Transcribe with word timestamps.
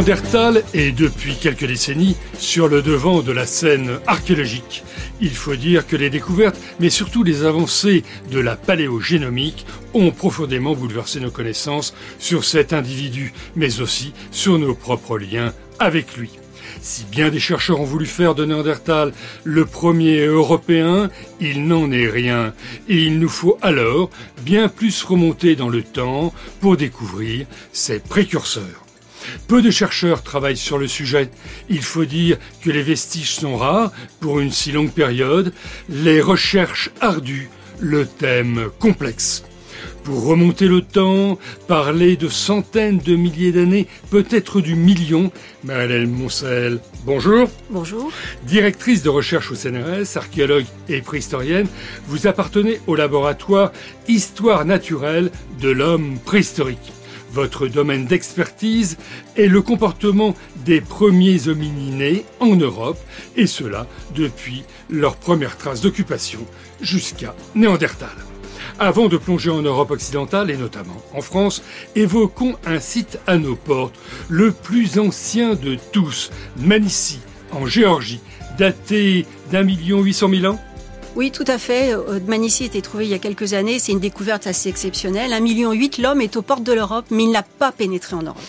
Néandertal 0.00 0.62
est 0.72 0.92
depuis 0.92 1.36
quelques 1.36 1.66
décennies 1.66 2.16
sur 2.38 2.68
le 2.68 2.80
devant 2.80 3.20
de 3.20 3.32
la 3.32 3.44
scène 3.44 3.98
archéologique. 4.06 4.82
Il 5.20 5.34
faut 5.34 5.56
dire 5.56 5.86
que 5.86 5.94
les 5.94 6.08
découvertes, 6.08 6.58
mais 6.80 6.88
surtout 6.88 7.22
les 7.22 7.44
avancées 7.44 8.02
de 8.30 8.40
la 8.40 8.56
paléogénomique, 8.56 9.66
ont 9.92 10.10
profondément 10.10 10.74
bouleversé 10.74 11.20
nos 11.20 11.30
connaissances 11.30 11.92
sur 12.18 12.46
cet 12.46 12.72
individu, 12.72 13.34
mais 13.56 13.82
aussi 13.82 14.14
sur 14.30 14.58
nos 14.58 14.74
propres 14.74 15.18
liens 15.18 15.52
avec 15.78 16.16
lui. 16.16 16.30
Si 16.80 17.04
bien 17.04 17.28
des 17.28 17.38
chercheurs 17.38 17.78
ont 17.78 17.84
voulu 17.84 18.06
faire 18.06 18.34
de 18.34 18.46
Néandertal 18.46 19.12
le 19.44 19.66
premier 19.66 20.24
européen, 20.24 21.10
il 21.42 21.66
n'en 21.66 21.92
est 21.92 22.08
rien. 22.08 22.54
Et 22.88 23.02
il 23.02 23.18
nous 23.18 23.28
faut 23.28 23.58
alors 23.60 24.08
bien 24.46 24.68
plus 24.68 25.02
remonter 25.02 25.56
dans 25.56 25.68
le 25.68 25.82
temps 25.82 26.32
pour 26.60 26.78
découvrir 26.78 27.44
ses 27.74 27.98
précurseurs. 27.98 28.79
Peu 29.48 29.62
de 29.62 29.70
chercheurs 29.70 30.22
travaillent 30.22 30.56
sur 30.56 30.78
le 30.78 30.88
sujet. 30.88 31.30
Il 31.68 31.82
faut 31.82 32.04
dire 32.04 32.38
que 32.62 32.70
les 32.70 32.82
vestiges 32.82 33.34
sont 33.34 33.56
rares 33.56 33.92
pour 34.20 34.40
une 34.40 34.52
si 34.52 34.72
longue 34.72 34.92
période, 34.92 35.52
les 35.88 36.20
recherches 36.20 36.90
ardues, 37.00 37.50
le 37.78 38.06
thème 38.06 38.68
complexe. 38.78 39.44
Pour 40.04 40.24
remonter 40.24 40.66
le 40.66 40.80
temps, 40.80 41.38
parler 41.68 42.16
de 42.16 42.28
centaines 42.28 42.98
de 42.98 43.16
milliers 43.16 43.52
d'années, 43.52 43.86
peut-être 44.10 44.60
du 44.60 44.74
million, 44.74 45.30
Marie-Hélène 45.64 46.10
Moncel, 46.10 46.80
bonjour. 47.04 47.48
Bonjour. 47.70 48.10
Directrice 48.44 49.02
de 49.02 49.10
recherche 49.10 49.50
au 49.52 49.54
CNRS, 49.54 50.16
archéologue 50.16 50.64
et 50.88 51.02
préhistorienne, 51.02 51.66
vous 52.08 52.26
appartenez 52.26 52.80
au 52.86 52.94
laboratoire 52.94 53.72
Histoire 54.08 54.64
naturelle 54.64 55.30
de 55.60 55.70
l'homme 55.70 56.18
préhistorique. 56.24 56.92
Votre 57.32 57.68
domaine 57.68 58.06
d'expertise 58.06 58.96
est 59.36 59.46
le 59.46 59.62
comportement 59.62 60.34
des 60.64 60.80
premiers 60.80 61.48
homininés 61.48 62.24
en 62.40 62.56
Europe, 62.56 62.98
et 63.36 63.46
cela 63.46 63.86
depuis 64.14 64.64
leurs 64.88 65.16
premières 65.16 65.56
traces 65.56 65.80
d'occupation 65.80 66.40
jusqu'à 66.80 67.34
Néandertal. 67.54 68.08
Avant 68.80 69.08
de 69.08 69.16
plonger 69.16 69.50
en 69.50 69.62
Europe 69.62 69.90
occidentale 69.90 70.50
et 70.50 70.56
notamment 70.56 70.96
en 71.14 71.20
France, 71.20 71.62
évoquons 71.94 72.56
un 72.66 72.80
site 72.80 73.18
à 73.26 73.36
nos 73.36 73.54
portes, 73.54 73.98
le 74.28 74.50
plus 74.50 74.98
ancien 74.98 75.54
de 75.54 75.76
tous, 75.92 76.30
Manissi, 76.56 77.20
en 77.52 77.66
Géorgie, 77.66 78.20
daté 78.58 79.26
d'un 79.52 79.62
million 79.62 80.00
huit 80.00 80.14
cent 80.14 80.28
mille 80.28 80.46
ans 80.46 80.60
oui, 81.16 81.30
tout 81.30 81.44
à 81.46 81.58
fait. 81.58 81.94
Manissi 82.26 82.62
a 82.62 82.66
été 82.66 82.82
trouvé 82.82 83.04
il 83.04 83.10
y 83.10 83.14
a 83.14 83.18
quelques 83.18 83.52
années. 83.52 83.78
C'est 83.78 83.92
une 83.92 84.00
découverte 84.00 84.46
assez 84.46 84.68
exceptionnelle. 84.68 85.32
Un 85.32 85.40
million 85.40 85.72
huit, 85.72 85.98
l'homme 85.98 86.20
est 86.20 86.36
aux 86.36 86.42
portes 86.42 86.62
de 86.62 86.72
l'Europe, 86.72 87.06
mais 87.10 87.24
il 87.24 87.30
n'a 87.30 87.42
pas 87.42 87.72
pénétré 87.72 88.14
en 88.16 88.22
Europe. 88.22 88.40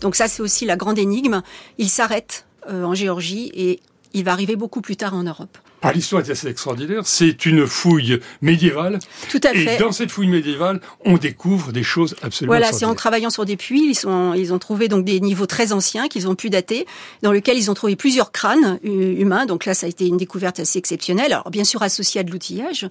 Donc 0.00 0.16
ça, 0.16 0.28
c'est 0.28 0.42
aussi 0.42 0.64
la 0.64 0.76
grande 0.76 0.98
énigme. 0.98 1.42
Il 1.78 1.88
s'arrête 1.88 2.46
euh, 2.68 2.84
en 2.84 2.94
Géorgie 2.94 3.50
et 3.54 3.80
il 4.14 4.24
va 4.24 4.32
arriver 4.32 4.56
beaucoup 4.56 4.80
plus 4.80 4.96
tard 4.96 5.14
en 5.14 5.22
Europe. 5.22 5.58
L'histoire 5.94 6.22
est 6.22 6.30
assez 6.30 6.48
extraordinaire. 6.48 7.02
C'est 7.04 7.46
une 7.46 7.66
fouille 7.66 8.20
médiévale. 8.42 8.98
Tout 9.30 9.40
à 9.44 9.52
fait. 9.52 9.76
Et 9.76 9.78
dans 9.78 9.92
cette 9.92 10.10
fouille 10.10 10.26
médiévale, 10.26 10.80
on 11.04 11.16
découvre 11.16 11.72
des 11.72 11.82
choses 11.82 12.16
absolument 12.22 12.56
Voilà, 12.56 12.72
c'est 12.72 12.84
en 12.84 12.94
travaillant 12.94 13.30
sur 13.30 13.44
des 13.44 13.56
puits, 13.56 13.90
ils, 13.90 13.94
sont, 13.94 14.34
ils 14.34 14.52
ont 14.52 14.58
trouvé 14.58 14.88
donc 14.88 15.04
des 15.04 15.20
niveaux 15.20 15.46
très 15.46 15.72
anciens 15.72 16.08
qu'ils 16.08 16.28
ont 16.28 16.34
pu 16.34 16.50
dater, 16.50 16.86
dans 17.22 17.32
lesquels 17.32 17.56
ils 17.56 17.70
ont 17.70 17.74
trouvé 17.74 17.94
plusieurs 17.96 18.32
crânes 18.32 18.78
humains. 18.82 19.46
Donc 19.46 19.64
là, 19.64 19.74
ça 19.74 19.86
a 19.86 19.88
été 19.88 20.06
une 20.06 20.16
découverte 20.16 20.60
assez 20.60 20.78
exceptionnelle. 20.78 21.32
Alors 21.32 21.50
bien 21.50 21.64
sûr 21.64 21.82
associée 21.82 22.20
à 22.20 22.24
de 22.24 22.30
l'outillage. 22.30 22.88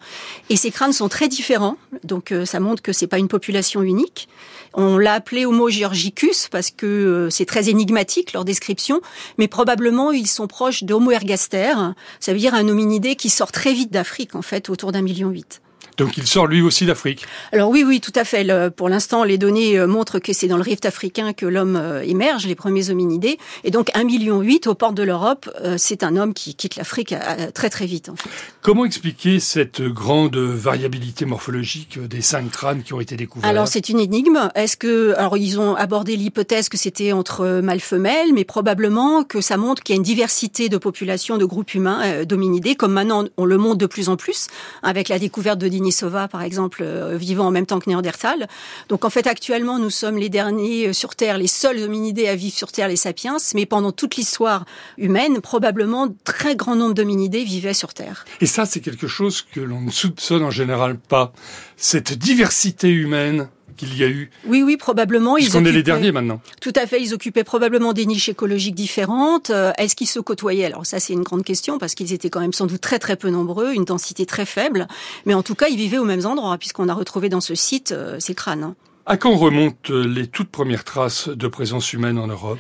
Et 0.50 0.56
ces 0.56 0.72
crânes 0.72 0.94
sont 0.94 1.10
très 1.10 1.28
différents. 1.28 1.78
Donc 2.04 2.32
euh, 2.32 2.46
ça 2.46 2.60
montre 2.60 2.82
que 2.82 2.94
c'est 2.94 3.08
pas 3.08 3.20
une 3.20 3.28
population 3.28 3.82
unique. 3.82 4.28
On 4.74 4.98
l'a 4.98 5.14
appelé 5.14 5.46
Homo 5.46 5.70
georgicus 5.70 6.50
parce 6.50 6.70
que 6.70 6.86
euh, 6.86 7.30
c'est 7.30 7.46
très 7.46 7.70
énigmatique 7.70 8.34
leur 8.34 8.44
description, 8.44 9.02
mais 9.38 9.48
probablement 9.48 10.12
ils 10.12 10.28
sont 10.28 10.48
proches 10.48 10.84
d'Homo 10.84 11.12
ergaster. 11.12 11.74
Ça 12.20 12.34
veut 12.34 12.40
dire 12.40 12.54
un 12.54 12.68
hominidé 12.76 13.16
qui 13.16 13.30
sort 13.30 13.54
très 13.54 13.74
vite 13.74 13.92
d'Afrique 13.92 14.36
en 14.36 14.42
fait, 14.42 14.70
autour 14.70 14.92
d'un 14.92 15.02
million 15.02 15.30
huit. 15.30 15.62
Donc 15.98 16.18
il 16.18 16.28
sort 16.28 16.48
lui 16.48 16.62
aussi 16.62 16.86
d'Afrique. 16.86 17.26
Alors 17.52 17.70
oui, 17.70 17.84
oui, 17.86 18.02
tout 18.02 18.12
à 18.16 18.24
fait. 18.24 18.46
pour 18.76 18.90
l'instant, 18.90 19.24
les 19.24 19.38
données 19.38 19.78
euh, 19.78 19.88
montrent 19.88 20.20
que 20.20 20.34
c'est 20.34 20.48
dans 20.48 20.58
le 20.58 20.64
rift 20.64 20.86
africain 20.86 21.34
que 21.34 21.46
l'homme 21.46 21.76
euh, 21.76 22.02
émerge, 22.02 22.46
les 22.48 22.56
premiers 22.56 22.90
hominidés. 22.90 23.38
Et 23.64 23.72
donc 23.72 23.90
1,8 23.94 24.06
million 24.06 24.44
aux 24.66 24.76
portes 24.76 24.96
de 24.96 25.04
l'Europe, 25.04 25.50
euh, 25.62 25.76
c'est 25.78 26.04
un 26.04 26.18
homme 26.18 26.34
qui 26.34 26.56
quitte 26.56 26.76
l'Afrique 26.76 27.14
très 27.54 27.70
très 27.70 27.86
vite. 27.86 28.10
En 28.10 28.16
fait. 28.16 28.30
Comment 28.62 28.86
expliquer 28.86 29.40
cette 29.40 29.82
grande 29.82 30.36
variabilité 30.38 31.26
morphologique 31.26 32.00
des 32.00 32.22
cinq 32.22 32.52
crânes 32.52 32.84
qui 32.84 32.94
ont 32.94 33.00
été 33.00 33.16
découverts? 33.16 33.50
Alors 33.50 33.68
c'est 33.68 33.90
une 33.90 34.00
énigme. 34.00 34.50
Est-ce 34.56 34.78
que 34.78 35.14
alors 35.18 35.38
ils 35.38 35.60
ont 35.60 35.76
abordé 35.76 36.16
l'hypothèse 36.16 36.70
que 36.70 36.78
c'était 36.78 37.12
entre 37.12 37.62
mâles 37.62 37.80
femelles, 37.80 38.34
mais 38.34 38.44
probablement 38.44 39.24
que 39.24 39.42
ça 39.42 39.58
montre 39.58 39.84
qu'il 39.84 39.96
y 39.96 39.98
a 39.98 40.00
une 40.00 40.04
diversité 40.04 40.70
de 40.70 40.78
populations, 40.78 41.38
de 41.38 41.46
groupes 41.46 41.74
humains 41.74 42.24
d'hominidés, 42.26 42.76
comme 42.76 42.94
maintenant 42.94 43.26
on 43.38 43.46
le 43.46 43.58
montre 43.58 43.78
de 43.78 43.86
plus 43.86 44.10
en 44.10 44.18
plus 44.18 44.48
avec 44.84 45.10
la 45.10 45.20
découverte 45.20 45.60
de 45.60 45.68
Denisova, 45.86 46.28
par 46.28 46.42
exemple, 46.42 46.82
euh, 46.82 47.16
vivant 47.16 47.46
en 47.48 47.52
même 47.52 47.68
temps 47.68 47.80
que 47.80 47.90
Néandertal. 47.90 48.48
Donc 48.90 49.06
en 49.06 49.12
fait, 49.12 49.28
actuellement, 49.28 49.78
nous 49.78 49.92
sommes 49.92 50.18
les 50.18 50.30
derniers 50.30 50.88
euh, 50.88 50.94
sur 50.94 51.16
Terre, 51.16 51.38
les 51.38 51.48
seuls 51.48 51.78
hominidés 51.78 52.28
à 52.28 52.36
vivre 52.36 52.56
sur 52.56 52.72
Terre, 52.72 52.88
les 52.88 52.96
sapiens, 52.96 53.38
mais 53.54 53.68
pendant 53.68 53.92
toute 53.92 54.16
l'histoire 54.16 54.66
humaine, 54.98 55.42
probablement, 55.42 56.08
très 56.24 56.56
grand 56.56 56.76
nombre 56.76 56.96
d'hominidés 56.96 57.44
vivaient 57.44 57.76
sur 57.76 57.94
Terre. 57.94 58.26
Et 58.42 58.48
ça, 58.48 58.66
c'est 58.66 58.80
quelque 58.80 59.08
chose 59.08 59.44
que 59.44 59.60
l'on 59.60 59.82
ne 59.82 59.92
soupçonne 59.92 60.44
en 60.44 60.52
général 60.52 60.98
pas. 60.98 61.34
Cette 61.78 62.18
diversité 62.18 62.90
humaine 62.90 63.48
qu'il 63.76 63.98
y 63.98 64.04
a 64.04 64.08
eu 64.08 64.30
Oui, 64.46 64.64
oui, 64.64 64.78
probablement. 64.78 65.38
Ils 65.38 65.56
est 65.56 65.72
les 65.72 65.84
derniers 65.84 66.12
maintenant. 66.12 66.42
Tout 66.62 66.74
à 66.76 66.86
fait. 66.88 67.02
Ils 67.02 67.14
occupaient 67.14 67.44
probablement 67.44 67.94
des 67.94 68.06
niches 68.06 68.30
écologiques 68.30 68.76
différentes. 68.76 69.50
Euh, 69.50 69.72
est-ce 69.78 69.96
qu'ils 69.96 70.08
se 70.08 70.20
côtoyaient? 70.20 70.66
Alors 70.66 70.86
ça, 70.86 71.00
c'est 71.00 71.14
une 71.14 71.24
grande 71.24 71.44
question 71.44 71.78
parce 71.78 71.96
qu'ils 71.96 72.14
étaient 72.14 72.30
quand 72.30 72.40
même 72.40 72.54
sans 72.54 72.66
doute 72.66 72.82
très 72.82 73.00
très 73.00 73.16
peu 73.16 73.30
nombreux, 73.30 73.74
une 73.74 73.86
densité 73.86 74.26
très 74.26 74.46
faible. 74.46 74.88
Mais 75.26 75.34
en 75.34 75.44
tout 75.44 75.56
cas, 75.56 75.68
ils 75.68 75.78
vivaient 75.78 75.98
aux 75.98 76.06
mêmes 76.06 76.26
endroits 76.26 76.58
puisqu'on 76.58 76.90
a 76.90 76.94
retrouvé 76.94 77.30
dans 77.30 77.42
ce 77.42 77.56
site 77.56 77.92
euh, 77.92 78.18
ces 78.20 78.36
crânes. 78.36 78.74
À 79.06 79.18
quand 79.18 79.36
remontent 79.36 79.94
les 79.94 80.26
toutes 80.26 80.50
premières 80.50 80.84
traces 80.84 81.30
de 81.30 81.48
présence 81.48 81.94
humaine 81.94 82.18
en 82.18 82.28
Europe? 82.28 82.58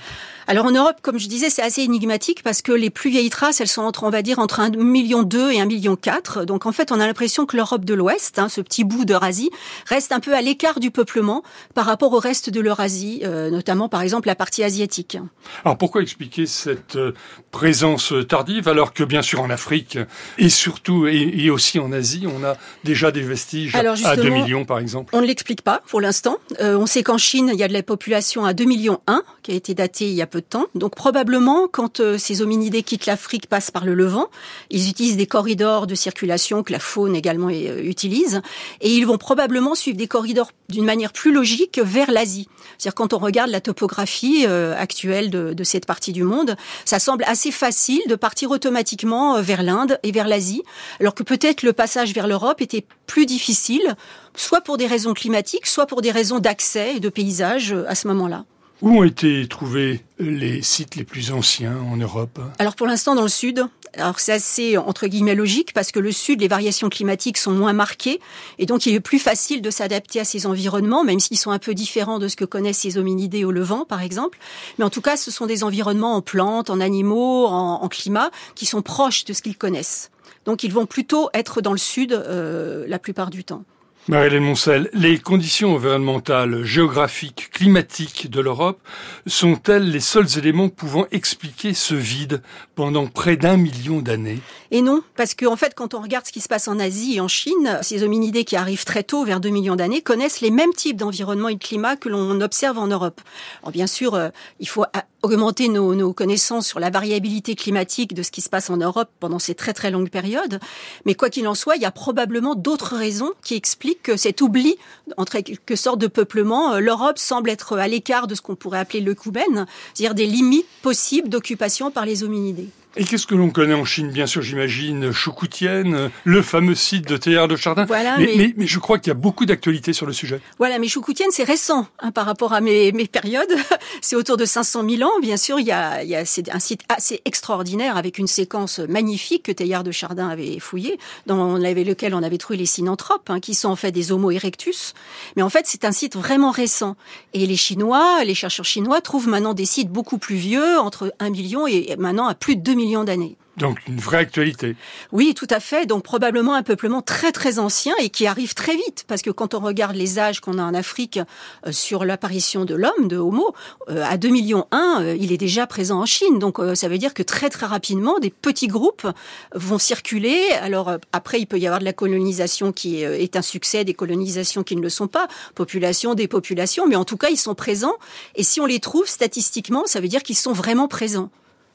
Alors 0.47 0.65
en 0.65 0.71
Europe, 0.71 0.97
comme 1.01 1.17
je 1.17 1.27
disais, 1.27 1.49
c'est 1.49 1.61
assez 1.61 1.81
énigmatique 1.81 2.43
parce 2.43 2.61
que 2.61 2.71
les 2.71 2.89
plus 2.89 3.09
vieilles 3.09 3.29
traces, 3.29 3.61
elles 3.61 3.67
sont 3.67 3.81
entre, 3.81 4.03
on 4.03 4.09
va 4.09 4.21
dire, 4.21 4.39
entre 4.39 4.59
1,2 4.59 4.77
million 4.77 5.23
et 5.23 5.25
1,4 5.25 5.65
million. 5.65 5.97
Donc 6.45 6.65
en 6.65 6.71
fait, 6.71 6.91
on 6.91 6.99
a 6.99 7.07
l'impression 7.07 7.45
que 7.45 7.57
l'Europe 7.57 7.85
de 7.85 7.93
l'Ouest, 7.93 8.37
hein, 8.37 8.49
ce 8.49 8.61
petit 8.61 8.83
bout 8.83 9.05
d'Eurasie, 9.05 9.49
reste 9.87 10.11
un 10.11 10.19
peu 10.19 10.35
à 10.35 10.41
l'écart 10.41 10.79
du 10.79 10.91
peuplement 10.91 11.43
par 11.73 11.85
rapport 11.85 12.13
au 12.13 12.19
reste 12.19 12.49
de 12.49 12.59
l'Eurasie, 12.59 13.21
euh, 13.23 13.49
notamment 13.49 13.89
par 13.89 14.01
exemple 14.01 14.27
la 14.27 14.35
partie 14.35 14.63
asiatique. 14.63 15.17
Alors 15.63 15.77
pourquoi 15.77 16.01
expliquer 16.01 16.45
cette 16.45 16.95
euh, 16.95 17.13
présence 17.51 18.13
tardive 18.27 18.67
alors 18.67 18.93
que 18.93 19.03
bien 19.03 19.21
sûr 19.21 19.41
en 19.41 19.49
Afrique 19.49 19.97
et 20.37 20.49
surtout 20.49 21.07
et, 21.07 21.49
aussi 21.49 21.79
en 21.79 21.91
Asie, 21.91 22.25
on 22.27 22.43
a 22.43 22.55
déjà 22.83 23.11
des 23.11 23.21
vestiges 23.21 23.75
à 23.75 24.15
2 24.15 24.29
millions 24.29 24.65
par 24.65 24.79
exemple? 24.79 25.15
On 25.15 25.21
ne 25.21 25.27
l'explique 25.27 25.61
pas 25.61 25.81
pour 25.87 26.01
l'instant. 26.01 26.37
Euh, 26.59 26.77
on 26.77 26.85
sait 26.85 27.03
qu'en 27.03 27.17
Chine, 27.17 27.49
il 27.53 27.59
y 27.59 27.63
a 27.63 27.67
de 27.67 27.73
la 27.73 27.83
population 27.83 28.45
à 28.45 28.53
2 28.53 28.65
millions 28.65 29.01
1 29.07 29.23
qui 29.41 29.51
a 29.51 29.55
été 29.55 29.73
datée 29.73 30.09
il 30.09 30.15
y 30.15 30.21
a 30.21 30.27
peu 30.27 30.34
de 30.41 30.45
temps. 30.45 30.65
Donc 30.75 30.95
probablement, 30.95 31.67
quand 31.67 31.99
euh, 31.99 32.17
ces 32.17 32.41
hominidés 32.41 32.83
quittent 32.83 33.05
l'Afrique, 33.05 33.47
passent 33.47 33.71
par 33.71 33.85
le 33.85 33.93
Levant, 33.93 34.27
ils 34.69 34.89
utilisent 34.89 35.17
des 35.17 35.27
corridors 35.27 35.87
de 35.87 35.95
circulation 35.95 36.61
que 36.61 36.71
la 36.71 36.79
faune 36.79 37.15
également 37.15 37.47
euh, 37.49 37.81
utilise, 37.81 38.41
et 38.81 38.93
ils 38.93 39.05
vont 39.05 39.17
probablement 39.17 39.75
suivre 39.75 39.97
des 39.97 40.07
corridors 40.07 40.51
d'une 40.69 40.85
manière 40.85 41.13
plus 41.13 41.31
logique 41.31 41.79
vers 41.83 42.11
l'Asie. 42.11 42.47
C'est-à-dire 42.77 42.95
quand 42.95 43.13
on 43.13 43.17
regarde 43.17 43.49
la 43.49 43.61
topographie 43.61 44.45
euh, 44.47 44.75
actuelle 44.77 45.29
de, 45.29 45.53
de, 45.53 45.63
cette 45.63 45.85
partie 45.85 46.11
du 46.11 46.23
monde, 46.23 46.55
ça 46.83 46.99
semble 46.99 47.23
assez 47.25 47.51
facile 47.51 48.01
de 48.07 48.15
partir 48.15 48.51
automatiquement 48.51 49.41
vers 49.41 49.63
l'Inde 49.63 49.99
et 50.03 50.11
vers 50.11 50.27
l'Asie, 50.27 50.63
alors 50.99 51.15
que 51.15 51.23
peut-être 51.23 51.63
le 51.63 51.73
passage 51.73 52.13
vers 52.13 52.27
l'Europe 52.27 52.61
était 52.61 52.85
plus 53.07 53.25
difficile, 53.25 53.95
soit 54.35 54.61
pour 54.61 54.77
des 54.77 54.87
raisons 54.87 55.13
climatiques, 55.13 55.65
soit 55.65 55.85
pour 55.85 56.01
des 56.01 56.11
raisons 56.11 56.39
d'accès 56.39 56.97
et 56.97 56.99
de 56.99 57.09
paysage 57.09 57.73
à 57.87 57.95
ce 57.95 58.07
moment-là. 58.09 58.45
Où 58.81 58.97
ont 58.97 59.03
été 59.03 59.47
trouvés 59.47 60.01
les 60.19 60.61
sites 60.61 60.95
les 60.95 61.05
plus 61.05 61.31
anciens 61.31 61.77
en 61.91 61.95
Europe? 61.95 62.39
Alors 62.59 62.75
pour 62.75 62.87
l'instant 62.87 63.15
dans 63.15 63.23
le 63.23 63.29
sud. 63.29 63.65
Alors 63.97 64.19
c'est 64.19 64.33
assez 64.33 64.77
entre 64.77 65.07
guillemets 65.07 65.35
logique 65.35 65.71
parce 65.73 65.93
que 65.93 65.99
le 65.99 66.11
sud, 66.11 66.41
les 66.41 66.49
variations 66.49 66.89
climatiques 66.89 67.37
sont 67.37 67.51
moins 67.51 67.71
marquées 67.71 68.19
et 68.59 68.65
donc 68.65 68.85
il 68.85 68.93
est 68.93 68.99
plus 68.99 69.19
facile 69.19 69.61
de 69.61 69.69
s'adapter 69.69 70.19
à 70.19 70.25
ces 70.25 70.45
environnements, 70.45 71.05
même 71.05 71.21
s'ils 71.21 71.37
sont 71.37 71.51
un 71.51 71.59
peu 71.59 71.73
différents 71.73 72.19
de 72.19 72.27
ce 72.27 72.35
que 72.35 72.43
connaissent 72.43 72.79
ces 72.79 72.97
hominidés 72.97 73.45
au 73.45 73.51
Levant 73.51 73.85
par 73.85 74.01
exemple. 74.01 74.37
Mais 74.77 74.83
en 74.83 74.89
tout 74.89 75.01
cas, 75.01 75.15
ce 75.15 75.31
sont 75.31 75.45
des 75.45 75.63
environnements 75.63 76.15
en 76.15 76.21
plantes, 76.21 76.69
en 76.69 76.81
animaux, 76.81 77.45
en, 77.45 77.87
climat 77.87 78.31
qui 78.55 78.65
sont 78.65 78.81
proches 78.81 79.23
de 79.23 79.31
ce 79.31 79.41
qu'ils 79.41 79.57
connaissent. 79.57 80.11
Donc 80.43 80.63
ils 80.63 80.73
vont 80.73 80.85
plutôt 80.85 81.29
être 81.33 81.61
dans 81.61 81.71
le 81.71 81.77
sud 81.77 82.11
euh, 82.11 82.83
la 82.87 82.99
plupart 82.99 83.29
du 83.29 83.45
temps. 83.45 83.63
Marie-Hélène 84.07 84.43
Moncel, 84.43 84.87
les 84.93 85.17
conditions 85.17 85.73
environnementales, 85.73 86.63
géographiques, 86.63 87.49
climatiques 87.51 88.29
de 88.29 88.39
l'Europe 88.39 88.79
sont-elles 89.25 89.89
les 89.89 89.99
seuls 89.99 90.37
éléments 90.37 90.69
pouvant 90.69 91.07
expliquer 91.09 91.73
ce 91.73 91.95
vide 91.95 92.43
pendant 92.75 93.07
près 93.07 93.35
d'un 93.35 93.57
million 93.57 94.01
d'années? 94.01 94.41
Et 94.69 94.83
non, 94.83 95.01
parce 95.15 95.33
qu'en 95.33 95.53
en 95.53 95.55
fait, 95.55 95.73
quand 95.73 95.95
on 95.95 96.01
regarde 96.01 96.27
ce 96.27 96.31
qui 96.31 96.41
se 96.41 96.47
passe 96.47 96.67
en 96.67 96.79
Asie 96.79 97.15
et 97.15 97.19
en 97.19 97.27
Chine, 97.27 97.79
ces 97.81 98.03
hominidés 98.03 98.45
qui 98.45 98.55
arrivent 98.55 98.85
très 98.85 99.01
tôt, 99.01 99.25
vers 99.25 99.39
2 99.39 99.49
millions 99.49 99.75
d'années, 99.75 100.03
connaissent 100.03 100.41
les 100.41 100.51
mêmes 100.51 100.73
types 100.73 100.97
d'environnement 100.97 101.49
et 101.49 101.55
de 101.55 101.63
climat 101.63 101.95
que 101.95 102.07
l'on 102.07 102.41
observe 102.41 102.77
en 102.77 102.85
Europe. 102.85 103.21
Alors 103.63 103.71
bien 103.71 103.87
sûr, 103.87 104.13
euh, 104.13 104.29
il 104.59 104.69
faut 104.69 104.85
augmenter 105.25 105.67
nos, 105.67 106.13
connaissances 106.13 106.67
sur 106.67 106.79
la 106.79 106.89
variabilité 106.89 107.55
climatique 107.55 108.13
de 108.13 108.23
ce 108.23 108.31
qui 108.31 108.41
se 108.41 108.49
passe 108.49 108.69
en 108.69 108.77
Europe 108.77 109.09
pendant 109.19 109.39
ces 109.39 109.55
très 109.55 109.73
très 109.73 109.91
longues 109.91 110.09
périodes. 110.09 110.59
Mais 111.05 111.15
quoi 111.15 111.29
qu'il 111.29 111.47
en 111.47 111.55
soit, 111.55 111.75
il 111.75 111.81
y 111.81 111.85
a 111.85 111.91
probablement 111.91 112.55
d'autres 112.55 112.95
raisons 112.95 113.31
qui 113.43 113.55
expliquent 113.55 114.03
que 114.03 114.17
cet 114.17 114.41
oubli, 114.41 114.77
entre 115.17 115.39
quelque 115.39 115.75
sorte 115.75 115.99
de 115.99 116.07
peuplement, 116.07 116.73
euh, 116.73 116.79
l'Europe 116.79 117.17
semble 117.17 117.49
être 117.49 117.77
à 117.77 117.87
l'écart 117.87 118.27
de 118.27 118.35
ce 118.35 118.41
qu'on 118.41 118.55
pourrait 118.55 118.79
appeler 118.79 119.01
le 119.01 119.13
Kuben, 119.13 119.65
c'est-à-dire 119.93 120.15
des 120.15 120.27
limites 120.27 120.67
possibles 120.81 121.29
d'occupation 121.29 121.91
par 121.91 122.05
les 122.05 122.23
hominidés. 122.23 122.69
Et 122.97 123.03
qu'est-ce 123.03 123.27
que 123.27 123.35
l'on 123.35 123.49
connaît 123.49 123.73
en 123.73 123.83
Chine? 123.83 124.09
Bien 124.09 124.25
sûr, 124.25 124.41
j'imagine 124.41 125.11
Choukoutienne, 125.11 126.09
le 126.23 126.41
fameux 126.41 126.75
site 126.75 127.05
de 127.05 127.17
Théard 127.17 127.49
de 127.49 127.57
Chardin. 127.57 127.83
Voilà, 127.83 128.17
mais, 128.17 128.53
mais, 128.55 128.67
je 128.67 128.79
crois 128.79 128.99
qu'il 128.99 129.09
y 129.09 129.11
a 129.11 129.15
beaucoup 129.15 129.45
d'actualités 129.45 129.91
sur 129.91 130.05
le 130.05 130.13
sujet. 130.13 130.39
Voilà, 130.59 130.79
mais 130.79 130.87
Choukoutienne, 130.87 131.27
c'est 131.31 131.43
récent 131.43 131.87
hein, 131.99 132.11
par 132.11 132.25
rapport 132.25 132.53
à 132.53 132.61
mes, 132.61 132.93
mes 132.93 133.07
périodes. 133.07 133.53
c'est 134.01 134.15
autour 134.15 134.37
de 134.37 134.45
500 134.45 134.87
000 134.89 135.03
ans. 135.03 135.19
Bien 135.19 135.35
sûr, 135.35 135.59
il 135.59 135.65
y 135.65 135.73
a, 135.73 136.03
il 136.03 136.09
y 136.09 136.15
a 136.15 136.23
c'est 136.23 136.49
un 136.55 136.59
site 136.59 136.83
assez 136.87 137.21
extraordinaire 137.25 137.97
avec 137.97 138.17
une 138.17 138.27
séquence 138.27 138.79
magnifique 138.79 139.43
que 139.43 139.51
Théard 139.51 139.83
de 139.83 139.91
Chardin 139.91 140.29
avait 140.29 140.59
fouillé, 140.59 140.97
dans 141.25 141.57
lequel 141.57 142.15
on 142.15 142.23
avait 142.23 142.37
trouvé 142.37 142.55
les 142.55 142.65
synanthropes, 142.65 143.29
hein, 143.29 143.41
qui 143.41 143.55
sont 143.55 143.69
en 143.69 143.75
fait 143.75 143.91
des 143.91 144.13
Homo 144.13 144.31
erectus. 144.31 144.93
Mais 145.35 145.41
en 145.41 145.49
fait, 145.49 145.65
c'est 145.65 145.83
un 145.83 145.91
site 145.91 146.15
vraiment 146.15 146.51
récent. 146.51 146.95
Et 147.33 147.45
les 147.45 147.57
Chinois, 147.57 148.23
les 148.23 148.35
chercheurs 148.35 148.65
chinois 148.65 149.01
trouvent 149.01 149.27
maintenant 149.27 149.53
des 149.53 149.65
sites 149.65 149.89
beaucoup 149.89 150.17
plus 150.17 150.37
vieux, 150.37 150.79
entre 150.79 151.13
1 151.19 151.29
million 151.29 151.67
et 151.67 151.93
maintenant 151.99 152.27
à 152.27 152.35
plus 152.35 152.55
de 152.55 152.61
2 152.61 152.73
millions 152.73 152.84
millions 152.85 153.03
d'années. 153.03 153.35
Donc 153.57 153.79
une 153.87 153.99
vraie 153.99 154.17
actualité. 154.17 154.75
Oui, 155.13 155.33
tout 155.33 155.47
à 155.49 155.61
fait. 155.61 155.85
Donc 155.85 156.03
probablement 156.03 156.55
un 156.55 156.63
peuplement 156.63 157.01
très 157.01 157.31
très 157.31 157.57
ancien 157.57 157.93
et 158.01 158.09
qui 158.09 158.27
arrive 158.27 158.53
très 158.53 158.75
vite 158.75 159.05
parce 159.07 159.21
que 159.21 159.29
quand 159.29 159.53
on 159.53 159.59
regarde 159.59 159.95
les 159.95 160.19
âges 160.19 160.41
qu'on 160.41 160.57
a 160.57 160.63
en 160.63 160.73
Afrique 160.73 161.19
euh, 161.65 161.71
sur 161.71 162.03
l'apparition 162.03 162.65
de 162.65 162.75
l'homme, 162.75 163.07
de 163.07 163.17
Homo, 163.17 163.55
euh, 163.89 164.03
à 164.03 164.17
2 164.17 164.27
millions 164.27 164.67
1, 164.71 164.97
euh, 164.99 165.17
il 165.17 165.31
est 165.31 165.37
déjà 165.37 165.67
présent 165.67 166.01
en 166.01 166.05
Chine. 166.05 166.37
Donc 166.37 166.59
ça 166.75 166.89
veut 166.89 166.97
dire 166.97 167.13
que 167.13 167.23
très 167.23 167.49
très 167.49 167.65
rapidement 167.65 168.19
des 168.19 168.29
petits 168.29 168.67
groupes 168.67 169.07
vont 169.53 169.79
circuler. 169.79 170.51
Alors 170.61 170.97
après 171.13 171.39
il 171.39 171.45
peut 171.45 171.57
y 171.57 171.65
avoir 171.65 171.79
de 171.79 171.85
la 171.85 171.93
colonisation 171.93 172.73
qui 172.73 173.03
est 173.03 173.37
un 173.37 173.41
succès, 173.41 173.85
des 173.85 173.93
colonisations 173.93 174.63
qui 174.63 174.75
ne 174.75 174.81
le 174.81 174.89
sont 174.89 175.07
pas, 175.07 175.27
population 175.55 176.13
des 176.13 176.27
populations, 176.27 176.87
mais 176.87 176.97
en 176.97 177.05
tout 177.05 177.17
cas 177.17 177.29
ils 177.29 177.37
sont 177.37 177.55
présents 177.55 177.95
et 178.35 178.43
si 178.43 178.59
on 178.59 178.65
les 178.65 178.79
trouve 178.79 179.07
statistiquement, 179.07 179.83
ça 179.85 180.01
veut 180.01 180.09
dire 180.09 180.23
qu'ils 180.23 180.35
sont 180.35 180.53
vraiment 180.53 180.89
présents 180.89 181.29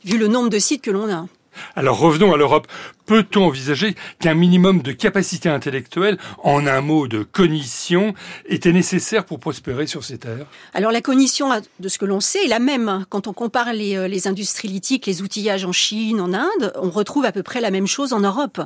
vu 0.04 0.18
le 0.18 0.28
nombre 0.28 0.50
de 0.50 0.58
sites 0.58 0.82
que 0.82 0.90
l'on 0.90 1.10
a. 1.10 1.26
Alors 1.74 1.98
revenons 1.98 2.32
à 2.32 2.36
l'Europe 2.36 2.66
peut-on 3.10 3.46
envisager 3.46 3.96
qu'un 4.20 4.34
minimum 4.34 4.82
de 4.82 4.92
capacité 4.92 5.48
intellectuelle, 5.48 6.16
en 6.44 6.64
un 6.68 6.80
mot 6.80 7.08
de 7.08 7.24
cognition, 7.24 8.14
était 8.46 8.70
nécessaire 8.70 9.24
pour 9.24 9.40
prospérer 9.40 9.88
sur 9.88 10.04
ces 10.04 10.16
terres? 10.16 10.46
Alors 10.74 10.92
la 10.92 11.00
cognition, 11.00 11.50
de 11.80 11.88
ce 11.88 11.98
que 11.98 12.04
l'on 12.04 12.20
sait, 12.20 12.44
est 12.44 12.48
la 12.48 12.60
même. 12.60 13.04
Quand 13.08 13.26
on 13.26 13.32
compare 13.32 13.72
les, 13.72 13.96
euh, 13.96 14.06
les 14.06 14.28
industries 14.28 14.68
lithiques, 14.68 15.06
les 15.06 15.22
outillages 15.22 15.64
en 15.64 15.72
Chine, 15.72 16.20
en 16.20 16.32
Inde, 16.32 16.72
on 16.76 16.90
retrouve 16.90 17.24
à 17.24 17.32
peu 17.32 17.42
près 17.42 17.60
la 17.60 17.72
même 17.72 17.88
chose 17.88 18.12
en 18.12 18.20
Europe. 18.20 18.60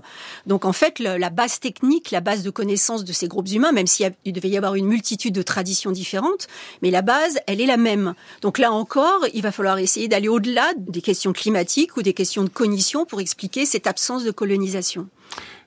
Donc 0.47 0.67
en 0.67 0.75
fait, 0.75 0.99
la 0.99 1.31
base 1.31 1.59
technique, 1.59 2.11
la 2.11 2.21
base 2.21 2.43
de 2.43 2.51
connaissance 2.51 3.03
de 3.05 3.15
ces 3.15 3.29
groupes 3.29 3.49
humains, 3.51 3.73
même 3.73 3.87
s'il 3.87 4.13
devait 4.27 4.51
y 4.51 4.59
avoir 4.59 4.75
une 4.75 4.87
multitude 4.87 5.33
de 5.33 5.41
traditions 5.41 5.91
différentes, 5.91 6.49
mais 6.83 6.91
la 6.91 7.01
base, 7.01 7.39
elle 7.47 7.63
est 7.63 7.67
la 7.67 7.79
même. 7.79 8.13
Donc 8.43 8.59
là 8.59 8.73
encore, 8.73 9.25
il 9.33 9.41
va 9.41 9.53
falloir 9.53 9.79
essayer 9.79 10.07
d'aller 10.07 10.29
au-delà 10.29 10.71
des 10.77 11.01
questions 11.01 11.33
climatiques 11.33 11.97
ou 11.97 12.03
des 12.03 12.13
questions 12.13 12.45
de 12.45 12.51
cognition 12.51 12.74
pour 13.09 13.21
expliquer 13.21 13.67
cette 13.67 13.87
absence 13.87 14.25
de 14.25 14.31
colonisation. 14.31 15.09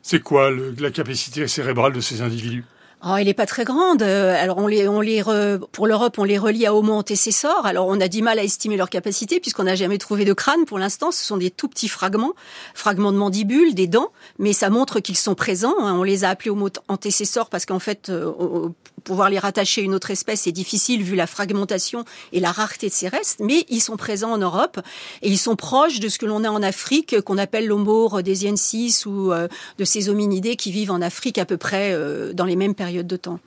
C'est 0.02 0.22
quoi 0.22 0.52
la 0.52 0.92
capacité 0.92 1.48
cérébrale 1.48 1.94
de 1.94 2.02
ces 2.02 2.22
individus? 2.22 2.64
Oh, 3.10 3.16
elle 3.16 3.28
n'est 3.28 3.34
pas 3.34 3.46
très 3.46 3.64
grande. 3.64 4.02
Euh, 4.02 4.36
alors 4.36 4.58
on 4.58 4.68
les, 4.68 4.88
on 4.88 5.00
les 5.00 5.24
pour 5.72 5.88
l'Europe, 5.88 6.18
on 6.18 6.26
les 6.26 6.38
relie 6.38 6.66
à 6.66 6.76
Homo 6.76 6.92
antécessor. 6.94 7.66
Alors 7.66 7.88
on 7.88 8.02
a 8.02 8.10
du 8.10 8.22
mal 8.22 8.38
à 8.38 8.44
estimer 8.44 8.76
leur 8.76 8.90
capacité 8.90 9.40
puisqu'on 9.40 9.64
n'a 9.64 9.76
jamais 9.76 9.98
trouvé 9.98 10.26
de 10.26 10.34
crâne 10.34 10.66
pour 10.66 10.78
l'instant. 10.78 11.12
Ce 11.12 11.24
sont 11.24 11.38
des 11.38 11.50
tout 11.50 11.70
petits 11.70 11.88
fragments, 11.88 12.34
fragments 12.74 13.14
de 13.14 13.18
mandibule, 13.18 13.76
des 13.76 13.88
dents, 13.88 14.12
mais 14.40 14.52
ça 14.52 14.70
montre 14.70 15.00
qu'ils 15.00 15.16
sont 15.16 15.36
présents. 15.36 15.76
Hein. 15.80 15.96
On 15.98 16.04
les 16.04 16.26
a 16.26 16.30
appelés 16.30 16.50
Homo 16.50 16.68
antécessor 16.90 17.50
parce 17.50 17.66
qu'en 17.66 17.80
fait, 17.80 18.10
euh, 18.10 18.70
pouvoir 19.06 19.30
les 19.30 19.40
rattacher 19.40 19.82
à 19.82 19.84
une 19.86 19.96
autre 19.96 20.12
espèce 20.12 20.42
c'est 20.42 20.52
difficile 20.52 21.02
vu 21.02 21.16
la 21.16 21.28
fragmentation 21.28 22.04
et 22.34 22.42
la 22.42 22.52
rareté 22.52 22.88
de 22.90 22.94
ces 22.94 23.08
restes. 23.08 23.40
Mais 23.40 23.66
ils 23.70 23.80
sont 23.80 23.96
présents 23.96 24.34
en 24.34 24.38
Europe 24.38 24.82
et 25.22 25.30
ils 25.30 25.38
sont 25.38 25.56
proches 25.56 26.02
de 26.02 26.10
ce 26.10 26.18
que 26.18 26.26
l'on 26.26 26.44
a 26.44 26.50
en 26.50 26.62
Afrique, 26.62 27.22
qu'on 27.22 27.38
appelle 27.38 27.68
l'Homo 27.68 28.10
rhodesiensis 28.10 29.06
ou 29.06 29.32
euh, 29.32 29.48
de 29.78 29.86
ces 29.86 30.10
hominidés 30.10 30.58
qui 30.58 30.74
vivent 30.74 30.92
en 30.92 31.02
Afrique 31.02 31.38
à 31.38 31.46
peu 31.46 31.56
près 31.56 31.96
dans 32.34 32.46
les 32.46 32.56
mêmes 32.56 32.76
périodes 32.76 32.97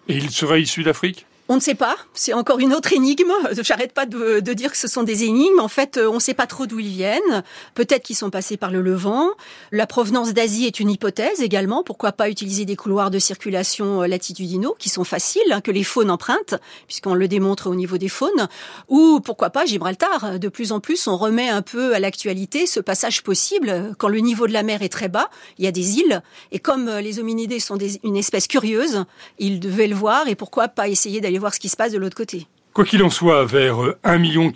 Et 0.09 0.17
il 0.17 0.31
serait 0.31 0.63
issu 0.63 0.83
d'Afrique? 0.83 1.27
On 1.51 1.57
ne 1.57 1.61
sait 1.61 1.75
pas. 1.75 1.97
C'est 2.15 2.33
encore 2.33 2.61
une 2.61 2.73
autre 2.73 2.93
énigme. 2.93 3.33
J'arrête 3.61 3.93
pas 3.93 4.07
de, 4.07 4.39
dire 4.39 4.71
que 4.71 4.77
ce 4.77 4.87
sont 4.87 5.03
des 5.03 5.25
énigmes. 5.25 5.59
En 5.59 5.67
fait, 5.67 5.97
euh, 5.97 6.09
on 6.09 6.15
ne 6.15 6.21
sait 6.21 6.33
pas 6.33 6.47
trop 6.47 6.65
d'où 6.65 6.79
ils 6.79 6.89
viennent. 6.89 7.43
Peut-être 7.75 8.05
qu'ils 8.05 8.15
sont 8.15 8.31
passés 8.31 8.57
par 8.57 8.71
le 8.71 8.81
Levant. 8.81 9.31
La 9.73 9.89
provenance 9.89 10.33
d'Asie 10.33 10.67
est 10.67 10.79
une 10.79 10.93
hypothèse 10.93 11.43
également. 11.43 11.83
Pourquoi 11.83 12.13
pas 12.13 12.31
utiliser 12.31 12.67
des 12.67 12.77
couloirs 12.77 13.11
de 13.11 13.19
circulation 13.19 14.03
euh, 14.03 14.07
latitudinaux 14.07 14.77
qui 14.79 14.89
sont 14.89 15.03
faciles, 15.03 15.43
hein, 15.51 15.61
que 15.61 15.73
les 15.73 15.83
faunes 15.83 16.13
empruntent, 16.13 16.55
puisqu'on 16.87 17.15
le 17.15 17.27
démontre 17.27 17.69
au 17.69 17.75
niveau 17.75 17.99
des 17.99 18.09
faunes. 18.09 18.47
Ou 18.89 19.19
pourquoi 19.19 19.51
pas 19.51 19.67
Gibraltar. 19.67 20.39
De 20.39 20.49
plus 20.49 20.71
en 20.71 20.79
plus, 20.79 21.09
on 21.09 21.17
remet 21.17 21.49
un 21.49 21.63
peu 21.63 21.97
à 21.97 21.99
l'actualité 21.99 22.67
ce 22.67 22.79
passage 22.79 23.25
possible. 23.25 23.93
Quand 23.99 24.09
le 24.09 24.21
niveau 24.21 24.47
de 24.47 24.53
la 24.53 24.63
mer 24.63 24.83
est 24.83 24.89
très 24.89 25.09
bas, 25.09 25.29
il 25.59 25.65
y 25.65 25.69
a 25.69 25.73
des 25.73 25.99
îles. 25.99 26.23
Et 26.53 26.61
comme 26.61 26.87
euh, 26.87 27.01
les 27.01 27.19
hominidés 27.19 27.59
sont 27.59 27.77
une 28.05 28.17
espèce 28.17 28.47
curieuse, 28.47 29.05
ils 29.41 29.59
devaient 29.59 29.89
le 29.89 29.97
voir. 29.97 30.29
Et 30.29 30.37
pourquoi 30.37 30.69
pas 30.69 30.87
essayer 30.87 31.21
d'aller 31.21 31.40
voir 31.41 31.55
ce 31.55 31.61
qui 31.61 31.69
se 31.69 31.77
passe 31.77 31.93
de 31.93 31.99
l'autre 31.99 32.17
côté. 32.17 32.47
Quoi 32.73 32.85
qu'il 32.85 33.03
en 33.03 33.11
soit, 33.11 33.45
vers 33.45 33.79
1,4 34.05 34.19
million 34.19 34.53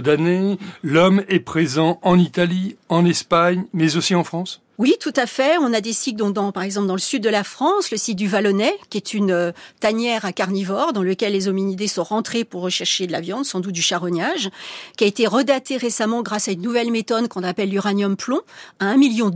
d'années, 0.00 0.58
l'homme 0.82 1.22
est 1.28 1.40
présent 1.40 1.98
en 2.02 2.18
Italie, 2.18 2.76
en 2.88 3.04
Espagne, 3.04 3.66
mais 3.74 3.96
aussi 3.96 4.14
en 4.14 4.24
France? 4.24 4.62
Oui, 4.78 4.94
tout 5.00 5.12
à 5.16 5.26
fait. 5.26 5.58
On 5.60 5.74
a 5.74 5.80
des 5.80 5.92
sites, 5.92 6.16
dont, 6.16 6.52
par 6.52 6.62
exemple, 6.62 6.86
dans 6.86 6.94
le 6.94 7.00
sud 7.00 7.22
de 7.22 7.28
la 7.28 7.44
France, 7.44 7.90
le 7.90 7.98
site 7.98 8.16
du 8.16 8.28
Vallonnais, 8.28 8.72
qui 8.88 8.96
est 8.96 9.12
une 9.12 9.32
euh, 9.32 9.52
tanière 9.80 10.24
à 10.24 10.32
carnivores 10.32 10.92
dans 10.92 11.02
lequel 11.02 11.32
les 11.32 11.48
hominidés 11.48 11.88
sont 11.88 12.04
rentrés 12.04 12.44
pour 12.44 12.62
rechercher 12.62 13.06
de 13.08 13.12
la 13.12 13.20
viande, 13.20 13.44
sans 13.44 13.60
doute 13.60 13.74
du 13.74 13.82
charognage, 13.82 14.50
qui 14.96 15.04
a 15.04 15.06
été 15.08 15.26
redaté 15.26 15.76
récemment 15.76 16.22
grâce 16.22 16.48
à 16.48 16.52
une 16.52 16.62
nouvelle 16.62 16.92
méthode 16.92 17.28
qu'on 17.28 17.42
appelle 17.42 17.70
l'uranium 17.70 18.16
plomb 18.16 18.40
à 18.78 18.94
1,2 18.94 18.98
million 18.98 19.30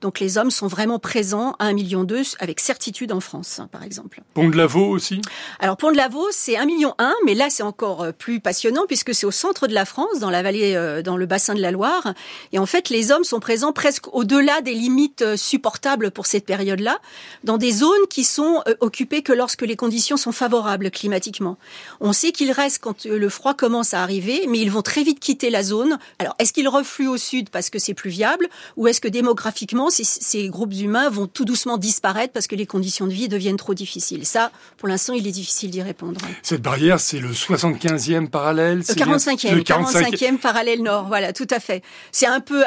donc 0.00 0.20
les 0.20 0.38
hommes 0.38 0.50
sont 0.50 0.66
vraiment 0.66 0.98
présents 0.98 1.54
à 1.58 1.72
1,2 1.72 1.74
million 1.74 2.06
avec 2.38 2.60
certitude 2.60 3.12
en 3.12 3.20
France, 3.20 3.58
hein, 3.58 3.68
par 3.70 3.82
exemple. 3.82 4.22
Pont 4.34 4.48
de 4.48 4.56
Lavaux 4.56 4.88
aussi? 4.88 5.20
Alors 5.60 5.76
Pont 5.76 5.90
de 5.90 5.96
Lavaux, 5.96 6.28
c'est 6.30 6.54
1,1 6.54 6.66
million, 6.66 6.94
mais 7.24 7.34
là 7.34 7.48
c'est 7.50 7.62
encore 7.62 8.02
euh, 8.02 8.12
plus 8.12 8.40
passionnant 8.40 8.84
puisque 8.86 9.14
c'est 9.14 9.26
au 9.26 9.30
centre 9.30 9.66
de 9.66 9.74
la 9.74 9.84
France, 9.84 10.18
dans 10.20 10.30
la 10.30 10.42
vallée, 10.42 10.74
euh, 10.74 11.02
dans 11.02 11.16
le 11.16 11.26
bassin 11.26 11.54
de 11.54 11.60
la 11.60 11.70
Loire. 11.70 12.14
Et 12.52 12.58
en 12.58 12.66
fait, 12.66 12.90
les 12.90 13.10
hommes 13.10 13.24
sont 13.24 13.40
présents 13.40 13.72
presque 13.72 14.14
au-delà 14.14 14.60
des 14.60 14.74
limites 14.74 15.22
euh, 15.22 15.36
supportables 15.36 16.10
pour 16.10 16.26
cette 16.26 16.44
période-là, 16.44 16.98
dans 17.44 17.58
des 17.58 17.72
zones 17.72 18.06
qui 18.10 18.24
sont 18.24 18.62
occupées 18.80 19.22
que 19.22 19.32
lorsque 19.32 19.62
les 19.62 19.76
conditions 19.76 20.16
sont 20.16 20.32
favorables 20.32 20.90
climatiquement. 20.90 21.58
On 22.00 22.12
sait 22.12 22.32
qu'ils 22.32 22.52
restent 22.52 22.80
quand 22.80 23.04
le 23.04 23.28
froid 23.28 23.54
commence 23.54 23.94
à 23.94 24.02
arriver, 24.02 24.46
mais 24.48 24.58
ils 24.58 24.70
vont 24.70 24.82
très 24.82 25.02
vite 25.02 25.20
quitter 25.20 25.50
la 25.50 25.62
zone. 25.62 25.98
Alors, 26.18 26.34
est-ce 26.38 26.52
qu'ils 26.52 26.68
refluent 26.68 27.08
au 27.08 27.16
sud 27.16 27.50
parce 27.50 27.70
que 27.70 27.78
c'est 27.78 27.94
plus 27.94 28.10
viable, 28.10 28.48
ou 28.76 28.88
est-ce 28.88 29.00
que 29.00 29.08
démographiquement 29.08 29.85
ces, 29.90 30.48
groupes 30.48 30.74
humains 30.74 31.08
vont 31.08 31.26
tout 31.26 31.44
doucement 31.44 31.78
disparaître 31.78 32.32
parce 32.32 32.46
que 32.46 32.54
les 32.54 32.66
conditions 32.66 33.06
de 33.06 33.12
vie 33.12 33.28
deviennent 33.28 33.56
trop 33.56 33.74
difficiles. 33.74 34.26
Ça, 34.26 34.50
pour 34.76 34.88
l'instant, 34.88 35.14
il 35.14 35.26
est 35.26 35.32
difficile 35.32 35.70
d'y 35.70 35.82
répondre. 35.82 36.20
Cette 36.42 36.62
barrière, 36.62 37.00
c'est 37.00 37.18
le 37.18 37.32
75e 37.32 38.28
parallèle 38.28 38.78
Le 38.78 38.82
45e, 38.84 39.54
le 39.54 39.62
45e 39.62 40.38
parallèle 40.38 40.82
nord, 40.82 41.06
voilà, 41.06 41.32
tout 41.32 41.46
à 41.50 41.60
fait. 41.60 41.82
C'est 42.12 42.26
un 42.26 42.40
peu 42.40 42.64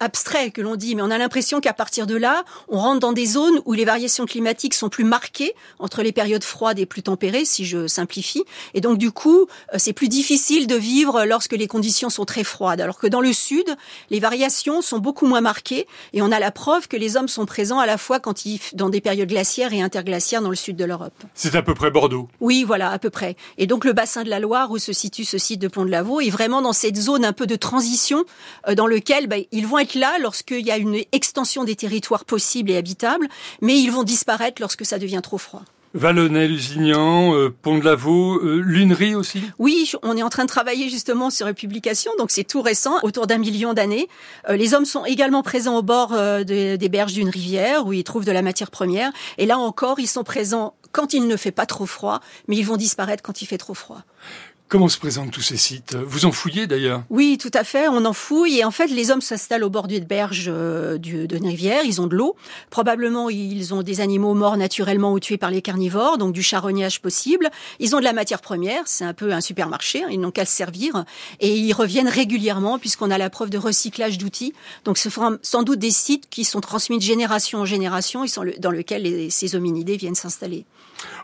abstrait 0.00 0.50
que 0.50 0.60
l'on 0.60 0.76
dit, 0.76 0.94
mais 0.94 1.02
on 1.02 1.10
a 1.10 1.18
l'impression 1.18 1.60
qu'à 1.60 1.72
partir 1.72 2.06
de 2.06 2.16
là, 2.16 2.44
on 2.68 2.78
rentre 2.78 3.00
dans 3.00 3.12
des 3.12 3.26
zones 3.26 3.60
où 3.64 3.72
les 3.72 3.84
variations 3.84 4.26
climatiques 4.26 4.74
sont 4.74 4.88
plus 4.88 5.04
marquées 5.04 5.54
entre 5.78 6.02
les 6.02 6.12
périodes 6.12 6.44
froides 6.44 6.78
et 6.78 6.86
plus 6.86 7.02
tempérées, 7.02 7.44
si 7.44 7.64
je 7.64 7.86
simplifie. 7.86 8.44
Et 8.74 8.80
donc, 8.80 8.98
du 8.98 9.10
coup, 9.10 9.46
euh, 9.72 9.76
c'est 9.78 9.92
plus 9.92 10.08
difficile 10.08 10.66
de 10.66 10.76
vivre 10.76 11.24
lorsque 11.24 11.52
les 11.52 11.66
conditions 11.66 12.10
sont 12.10 12.24
très 12.24 12.44
froides. 12.44 12.80
Alors 12.80 12.98
que 12.98 13.06
dans 13.06 13.20
le 13.20 13.32
sud, 13.32 13.76
les 14.10 14.20
variations 14.20 14.82
sont 14.82 14.98
beaucoup 14.98 15.26
moins 15.26 15.40
marquées 15.40 15.86
et 16.12 16.22
on 16.22 16.32
a 16.32 16.38
la 16.38 16.50
preuve 16.58 16.88
que 16.88 16.96
les 16.96 17.16
hommes 17.16 17.28
sont 17.28 17.46
présents 17.46 17.78
à 17.78 17.86
la 17.86 17.96
fois 17.98 18.18
quand 18.18 18.44
ils, 18.44 18.58
dans 18.74 18.88
des 18.88 19.00
périodes 19.00 19.28
glaciaires 19.28 19.72
et 19.72 19.80
interglaciaires 19.80 20.42
dans 20.42 20.50
le 20.50 20.56
sud 20.56 20.74
de 20.74 20.84
l'Europe. 20.84 21.14
C'est 21.32 21.54
à 21.54 21.62
peu 21.62 21.72
près 21.72 21.92
Bordeaux. 21.92 22.28
Oui, 22.40 22.64
voilà, 22.64 22.90
à 22.90 22.98
peu 22.98 23.10
près. 23.10 23.36
Et 23.58 23.68
donc 23.68 23.84
le 23.84 23.92
bassin 23.92 24.24
de 24.24 24.28
la 24.28 24.40
Loire 24.40 24.72
où 24.72 24.78
se 24.78 24.92
situe 24.92 25.24
ce 25.24 25.38
site 25.38 25.60
de 25.60 25.68
Pont 25.68 25.84
de 25.84 25.90
Lavaux 25.90 26.20
est 26.20 26.30
vraiment 26.30 26.60
dans 26.60 26.72
cette 26.72 26.96
zone 26.96 27.24
un 27.24 27.32
peu 27.32 27.46
de 27.46 27.54
transition 27.54 28.24
euh, 28.66 28.74
dans 28.74 28.88
lequel 28.88 29.28
bah, 29.28 29.36
ils 29.52 29.68
vont 29.68 29.78
être 29.78 29.94
là 29.94 30.18
lorsqu'il 30.20 30.66
y 30.66 30.72
a 30.72 30.78
une 30.78 31.00
extension 31.12 31.62
des 31.62 31.76
territoires 31.76 32.24
possibles 32.24 32.72
et 32.72 32.76
habitables, 32.76 33.28
mais 33.62 33.78
ils 33.78 33.92
vont 33.92 34.02
disparaître 34.02 34.60
lorsque 34.60 34.84
ça 34.84 34.98
devient 34.98 35.20
trop 35.22 35.38
froid. 35.38 35.62
Vallonnay, 35.94 36.48
Lusignan, 36.48 37.34
euh, 37.34 37.50
Pont 37.50 37.78
de 37.78 37.84
Lavaux, 37.84 38.38
euh, 38.42 38.60
Lunerie 38.64 39.14
aussi? 39.14 39.42
Oui, 39.58 39.90
on 40.02 40.16
est 40.16 40.22
en 40.22 40.28
train 40.28 40.44
de 40.44 40.48
travailler 40.48 40.90
justement 40.90 41.30
sur 41.30 41.46
une 41.46 41.54
publication, 41.54 42.12
donc 42.18 42.30
c'est 42.30 42.44
tout 42.44 42.60
récent, 42.60 42.98
autour 43.02 43.26
d'un 43.26 43.38
million 43.38 43.72
d'années. 43.72 44.08
Euh, 44.48 44.56
les 44.56 44.74
hommes 44.74 44.84
sont 44.84 45.04
également 45.04 45.42
présents 45.42 45.76
au 45.76 45.82
bord 45.82 46.14
des 46.44 46.88
berges 46.90 47.14
d'une 47.14 47.30
rivière 47.30 47.86
où 47.86 47.92
ils 47.92 48.04
trouvent 48.04 48.24
de 48.24 48.32
la 48.32 48.42
matière 48.42 48.70
première. 48.70 49.12
Et 49.38 49.46
là 49.46 49.58
encore, 49.58 49.98
ils 49.98 50.06
sont 50.06 50.24
présents 50.24 50.74
quand 50.92 51.14
il 51.14 51.26
ne 51.26 51.36
fait 51.36 51.52
pas 51.52 51.66
trop 51.66 51.86
froid, 51.86 52.20
mais 52.48 52.56
ils 52.56 52.66
vont 52.66 52.76
disparaître 52.76 53.22
quand 53.22 53.42
il 53.42 53.46
fait 53.46 53.58
trop 53.58 53.74
froid. 53.74 54.02
Comment 54.68 54.88
se 54.88 54.98
présentent 54.98 55.30
tous 55.30 55.40
ces 55.40 55.56
sites? 55.56 55.96
Vous 55.96 56.26
en 56.26 56.32
fouillez 56.32 56.66
d'ailleurs? 56.66 57.02
Oui, 57.08 57.38
tout 57.40 57.50
à 57.54 57.64
fait. 57.64 57.88
On 57.88 58.04
en 58.04 58.12
fouille 58.12 58.58
et 58.58 58.64
en 58.66 58.70
fait, 58.70 58.88
les 58.88 59.10
hommes 59.10 59.22
s'installent 59.22 59.64
au 59.64 59.70
bord 59.70 59.88
d'une 59.88 60.04
berge 60.04 60.44
euh, 60.48 60.98
d'une 60.98 61.46
rivière. 61.46 61.84
Ils 61.86 62.02
ont 62.02 62.06
de 62.06 62.14
l'eau. 62.14 62.36
Probablement, 62.68 63.30
ils 63.30 63.72
ont 63.72 63.82
des 63.82 64.02
animaux 64.02 64.34
morts 64.34 64.58
naturellement 64.58 65.14
ou 65.14 65.20
tués 65.20 65.38
par 65.38 65.50
les 65.50 65.62
carnivores, 65.62 66.18
donc 66.18 66.34
du 66.34 66.42
charognage 66.42 67.00
possible. 67.00 67.48
Ils 67.80 67.96
ont 67.96 67.98
de 67.98 68.04
la 68.04 68.12
matière 68.12 68.42
première. 68.42 68.82
C'est 68.84 69.06
un 69.06 69.14
peu 69.14 69.32
un 69.32 69.40
supermarché. 69.40 70.04
Hein. 70.04 70.08
Ils 70.10 70.20
n'ont 70.20 70.32
qu'à 70.32 70.44
se 70.44 70.54
servir 70.54 71.06
et 71.40 71.56
ils 71.56 71.72
reviennent 71.72 72.08
régulièrement 72.08 72.78
puisqu'on 72.78 73.10
a 73.10 73.16
la 73.16 73.30
preuve 73.30 73.48
de 73.48 73.56
recyclage 73.56 74.18
d'outils. 74.18 74.52
Donc, 74.84 74.98
ce 74.98 75.08
sont 75.08 75.38
sans 75.40 75.62
doute 75.62 75.78
des 75.78 75.90
sites 75.90 76.28
qui 76.28 76.44
sont 76.44 76.60
transmis 76.60 76.98
de 76.98 77.02
génération 77.02 77.60
en 77.60 77.64
génération 77.64 78.22
et 78.22 78.28
dans 78.58 78.70
lesquels 78.70 79.32
ces 79.32 79.56
hominidés 79.56 79.96
viennent 79.96 80.14
s'installer. 80.14 80.66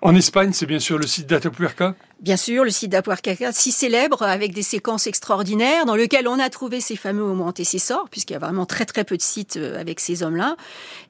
En 0.01 0.15
Espagne, 0.15 0.53
c'est 0.55 0.67
bien 0.67 0.79
sûr 0.79 0.99
le 0.99 1.07
site 1.07 1.27
d'Atapuerca? 1.27 1.95
Bien 2.25 2.39
sûr, 2.39 2.65
le 2.65 2.71
site 2.71 2.91
d'Atapuerca, 2.91 3.53
si 3.53 3.71
célèbre, 3.71 4.23
avec 4.23 4.55
des 4.55 4.63
séquences 4.63 5.07
extraordinaires, 5.07 5.85
dans 5.85 5.95
lequel 5.95 6.27
on 6.27 6.39
a 6.39 6.49
trouvé 6.49 6.81
ces 6.81 6.97
fameux 6.97 7.23
homo 7.23 7.45
antécessors, 7.45 8.09
puisqu'il 8.11 8.33
y 8.33 8.37
a 8.37 8.39
vraiment 8.39 8.65
très 8.65 8.87
très 8.87 9.05
peu 9.05 9.19
de 9.19 9.23
sites 9.23 9.59
euh, 9.59 9.79
avec 9.79 10.01
ces 10.01 10.23
hommes-là, 10.23 10.57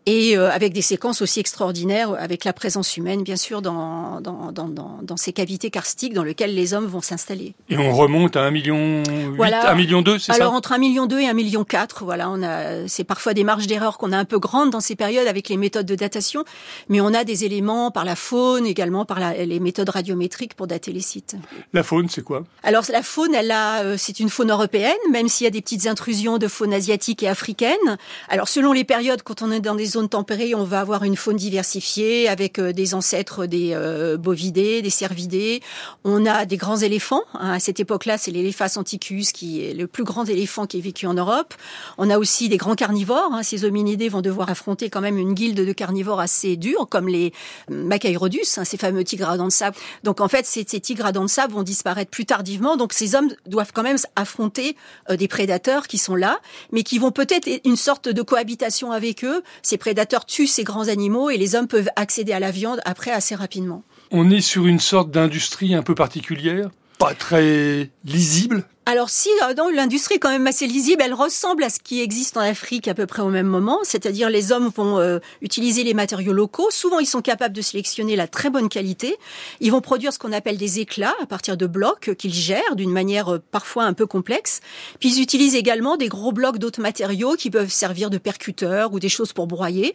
et 0.06 0.36
euh, 0.36 0.50
avec 0.50 0.72
des 0.72 0.82
séquences 0.82 1.22
aussi 1.22 1.38
extraordinaires, 1.38 2.16
avec 2.18 2.44
la 2.44 2.52
présence 2.52 2.96
humaine, 2.96 3.22
bien 3.22 3.36
sûr, 3.36 3.62
dans, 3.62 4.20
dans, 4.20 4.50
dans, 4.50 4.68
dans, 4.68 5.16
ces 5.16 5.32
cavités 5.32 5.70
karstiques 5.70 6.14
dans 6.14 6.24
lesquelles 6.24 6.52
les 6.52 6.74
hommes 6.74 6.86
vont 6.86 7.00
s'installer. 7.00 7.54
Et 7.70 7.78
on 7.78 7.92
remonte 7.94 8.34
à 8.34 8.42
1 8.42 8.50
million 8.50 9.04
8, 9.06 9.36
voilà. 9.36 9.70
1 9.70 9.74
million 9.76 10.02
2, 10.02 10.18
c'est 10.18 10.32
ça? 10.32 10.34
Alors 10.34 10.52
entre 10.52 10.72
1 10.72 10.78
million 10.78 11.06
2 11.06 11.20
et 11.20 11.28
1 11.28 11.32
million 11.32 11.62
4, 11.62 12.02
voilà, 12.04 12.28
on 12.28 12.42
a, 12.42 12.88
c'est 12.88 13.04
parfois 13.04 13.34
des 13.34 13.44
marges 13.44 13.68
d'erreur 13.68 13.98
qu'on 13.98 14.10
a 14.10 14.18
un 14.18 14.24
peu 14.24 14.40
grandes 14.40 14.70
dans 14.70 14.80
ces 14.80 14.96
périodes 14.96 15.28
avec 15.28 15.48
les 15.48 15.58
méthodes 15.58 15.86
de 15.86 15.94
datation, 15.94 16.44
mais 16.88 17.00
on 17.00 17.14
a 17.14 17.22
des 17.22 17.44
éléments 17.44 17.92
par 17.92 18.04
la 18.04 18.16
faune, 18.16 18.66
également 18.66 19.04
par 19.04 19.20
la, 19.20 19.44
les 19.44 19.60
méthodes 19.60 19.90
radiométriques 19.90 20.54
pour 20.54 20.66
dater 20.66 20.90
les 20.90 21.03
sites. 21.04 21.36
La 21.72 21.82
faune, 21.82 22.08
c'est 22.08 22.22
quoi? 22.22 22.44
Alors 22.62 22.84
la 22.90 23.02
faune, 23.02 23.34
elle 23.34 23.50
a, 23.50 23.82
euh, 23.82 23.96
c'est 23.96 24.18
une 24.18 24.30
faune 24.30 24.50
européenne, 24.50 24.92
même 25.10 25.28
s'il 25.28 25.44
y 25.44 25.48
a 25.48 25.50
des 25.50 25.60
petites 25.60 25.86
intrusions 25.86 26.38
de 26.38 26.48
faune 26.48 26.72
asiatique 26.72 27.22
et 27.22 27.28
africaine. 27.28 27.98
Alors 28.28 28.48
selon 28.48 28.72
les 28.72 28.84
périodes, 28.84 29.22
quand 29.22 29.42
on 29.42 29.52
est 29.52 29.60
dans 29.60 29.76
des 29.76 29.86
zones 29.86 30.08
tempérées, 30.08 30.54
on 30.54 30.64
va 30.64 30.80
avoir 30.80 31.04
une 31.04 31.16
faune 31.16 31.36
diversifiée 31.36 32.28
avec 32.28 32.58
euh, 32.58 32.72
des 32.72 32.94
ancêtres 32.94 33.46
des 33.46 33.70
euh, 33.74 34.16
bovidés, 34.16 34.82
des 34.82 34.90
cervidés. 34.90 35.62
On 36.04 36.26
a 36.26 36.44
des 36.44 36.56
grands 36.56 36.78
éléphants. 36.78 37.22
Hein. 37.34 37.52
À 37.52 37.60
cette 37.60 37.78
époque-là, 37.78 38.18
c'est 38.18 38.30
l'éléphant 38.30 38.64
anticus 38.76 39.32
qui 39.32 39.64
est 39.64 39.74
le 39.74 39.86
plus 39.86 40.04
grand 40.04 40.24
éléphant 40.24 40.66
qui 40.66 40.78
ait 40.78 40.80
vécu 40.80 41.06
en 41.06 41.14
Europe. 41.14 41.54
On 41.98 42.10
a 42.10 42.18
aussi 42.18 42.48
des 42.48 42.56
grands 42.56 42.74
carnivores. 42.74 43.30
Hein. 43.32 43.42
Ces 43.42 43.64
hominidés 43.64 44.08
vont 44.08 44.22
devoir 44.22 44.50
affronter 44.50 44.90
quand 44.90 45.00
même 45.00 45.18
une 45.18 45.34
guilde 45.34 45.60
de 45.60 45.72
carnivores 45.72 46.20
assez 46.20 46.56
dure, 46.56 46.86
comme 46.88 47.08
les 47.08 47.32
Macaïrodus, 47.68 48.58
hein, 48.58 48.64
ces 48.64 48.76
fameux 48.76 49.04
tigres 49.04 49.28
à 49.28 49.36
dents 49.36 49.46
de 49.46 49.52
sable. 49.52 49.76
Donc 50.02 50.20
en 50.20 50.28
fait, 50.28 50.46
ces, 50.46 50.64
à 51.00 51.12
dents 51.12 51.24
de 51.24 51.28
sable 51.28 51.54
vont 51.54 51.62
disparaître 51.62 52.10
plus 52.10 52.26
tardivement. 52.26 52.76
Donc 52.76 52.92
ces 52.92 53.14
hommes 53.14 53.28
doivent 53.46 53.72
quand 53.72 53.82
même 53.82 53.96
affronter 54.16 54.76
euh, 55.10 55.16
des 55.16 55.28
prédateurs 55.28 55.86
qui 55.86 55.98
sont 55.98 56.14
là, 56.14 56.38
mais 56.72 56.82
qui 56.82 56.98
vont 56.98 57.10
peut-être 57.10 57.48
une 57.64 57.76
sorte 57.76 58.08
de 58.08 58.22
cohabitation 58.22 58.92
avec 58.92 59.24
eux. 59.24 59.42
Ces 59.62 59.78
prédateurs 59.78 60.26
tuent 60.26 60.46
ces 60.46 60.64
grands 60.64 60.88
animaux 60.88 61.30
et 61.30 61.36
les 61.36 61.54
hommes 61.54 61.68
peuvent 61.68 61.90
accéder 61.96 62.32
à 62.32 62.40
la 62.40 62.50
viande 62.50 62.80
après 62.84 63.10
assez 63.10 63.34
rapidement. 63.34 63.82
On 64.10 64.30
est 64.30 64.40
sur 64.40 64.66
une 64.66 64.80
sorte 64.80 65.10
d'industrie 65.10 65.74
un 65.74 65.82
peu 65.82 65.94
particulière? 65.94 66.70
Très 67.12 67.90
lisible. 68.06 68.64
Alors 68.86 69.08
si 69.08 69.30
euh, 69.42 69.54
dans 69.54 69.70
l'industrie 69.70 70.18
quand 70.18 70.28
même 70.28 70.46
assez 70.46 70.66
lisible, 70.66 71.02
elle 71.02 71.14
ressemble 71.14 71.64
à 71.64 71.70
ce 71.70 71.78
qui 71.78 72.02
existe 72.02 72.36
en 72.36 72.40
Afrique 72.40 72.86
à 72.86 72.92
peu 72.92 73.06
près 73.06 73.22
au 73.22 73.30
même 73.30 73.46
moment, 73.46 73.78
c'est-à-dire 73.82 74.28
les 74.28 74.52
hommes 74.52 74.70
vont 74.76 74.98
euh, 74.98 75.20
utiliser 75.40 75.84
les 75.84 75.94
matériaux 75.94 76.34
locaux, 76.34 76.68
souvent 76.70 76.98
ils 76.98 77.06
sont 77.06 77.22
capables 77.22 77.54
de 77.54 77.62
sélectionner 77.62 78.14
la 78.14 78.28
très 78.28 78.50
bonne 78.50 78.68
qualité, 78.68 79.16
ils 79.60 79.72
vont 79.72 79.80
produire 79.80 80.12
ce 80.12 80.18
qu'on 80.18 80.32
appelle 80.32 80.58
des 80.58 80.80
éclats 80.80 81.14
à 81.22 81.24
partir 81.24 81.56
de 81.56 81.66
blocs 81.66 82.14
qu'ils 82.18 82.34
gèrent 82.34 82.76
d'une 82.76 82.92
manière 82.92 83.36
euh, 83.36 83.42
parfois 83.50 83.84
un 83.84 83.94
peu 83.94 84.06
complexe, 84.06 84.60
puis 85.00 85.14
ils 85.14 85.22
utilisent 85.22 85.54
également 85.54 85.96
des 85.96 86.08
gros 86.08 86.32
blocs 86.32 86.58
d'autres 86.58 86.82
matériaux 86.82 87.36
qui 87.36 87.50
peuvent 87.50 87.72
servir 87.72 88.10
de 88.10 88.18
percuteurs 88.18 88.92
ou 88.92 89.00
des 89.00 89.08
choses 89.08 89.32
pour 89.32 89.46
broyer. 89.46 89.94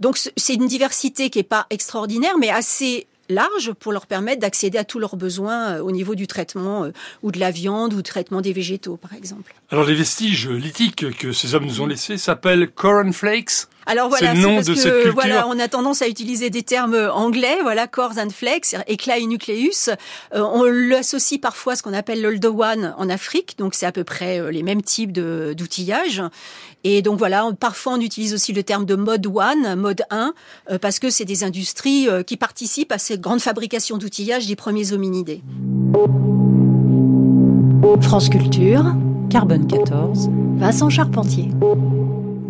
Donc 0.00 0.18
c'est 0.34 0.54
une 0.54 0.66
diversité 0.66 1.28
qui 1.28 1.40
est 1.40 1.42
pas 1.42 1.66
extraordinaire 1.68 2.38
mais 2.38 2.48
assez 2.48 3.06
large 3.30 3.72
pour 3.72 3.92
leur 3.92 4.06
permettre 4.06 4.40
d'accéder 4.40 4.78
à 4.78 4.84
tous 4.84 4.98
leurs 4.98 5.16
besoins 5.16 5.76
euh, 5.76 5.80
au 5.80 5.90
niveau 5.90 6.14
du 6.14 6.26
traitement 6.26 6.84
euh, 6.84 6.90
ou 7.22 7.32
de 7.32 7.38
la 7.38 7.50
viande 7.50 7.94
ou 7.94 7.98
du 7.98 8.02
traitement 8.02 8.40
des 8.40 8.52
végétaux, 8.52 8.96
par 8.96 9.14
exemple. 9.14 9.54
Alors 9.70 9.84
les 9.84 9.94
vestiges 9.94 10.48
lithiques 10.48 11.16
que 11.16 11.32
ces 11.32 11.54
hommes 11.54 11.64
nous 11.64 11.80
ont 11.80 11.86
laissés 11.86 12.18
s'appellent 12.18 12.70
cornflakes 12.70 13.68
alors 13.86 14.08
voilà, 14.08 14.34
c'est 14.34 14.42
parce 14.42 14.66
que 14.66 15.08
voilà, 15.08 15.46
on 15.48 15.58
a 15.58 15.68
tendance 15.68 16.02
à 16.02 16.08
utiliser 16.08 16.50
des 16.50 16.62
termes 16.62 17.10
anglais, 17.12 17.58
voilà, 17.62 17.86
cores 17.86 18.18
and 18.18 18.30
flakes, 18.30 18.76
éclat 18.86 19.18
et 19.18 19.26
nucléus. 19.26 19.88
Euh, 20.34 20.42
on 20.42 20.64
l'associe 20.64 21.40
parfois 21.40 21.72
à 21.72 21.76
ce 21.76 21.82
qu'on 21.82 21.94
appelle 21.94 22.22
l'old 22.22 22.44
one 22.44 22.94
en 22.96 23.08
Afrique, 23.08 23.56
donc 23.58 23.74
c'est 23.74 23.86
à 23.86 23.92
peu 23.92 24.04
près 24.04 24.52
les 24.52 24.62
mêmes 24.62 24.82
types 24.82 25.12
d'outillage. 25.12 26.22
Et 26.84 27.02
donc 27.02 27.18
voilà, 27.18 27.50
parfois 27.58 27.94
on 27.94 28.00
utilise 28.00 28.34
aussi 28.34 28.52
le 28.52 28.62
terme 28.62 28.84
de 28.84 28.94
mode 28.94 29.26
one, 29.26 29.74
mode 29.76 30.02
1, 30.10 30.34
parce 30.80 30.98
que 30.98 31.10
c'est 31.10 31.24
des 31.24 31.44
industries 31.44 32.08
qui 32.26 32.36
participent 32.36 32.92
à 32.92 32.98
cette 32.98 33.20
grande 33.20 33.40
fabrication 33.40 33.98
d'outillage 33.98 34.46
des 34.46 34.56
premiers 34.56 34.92
hominidés. 34.92 35.42
France 38.00 38.28
Culture, 38.28 38.94
Carbone 39.30 39.66
14, 39.66 40.30
Vincent 40.58 40.90
Charpentier. 40.90 41.50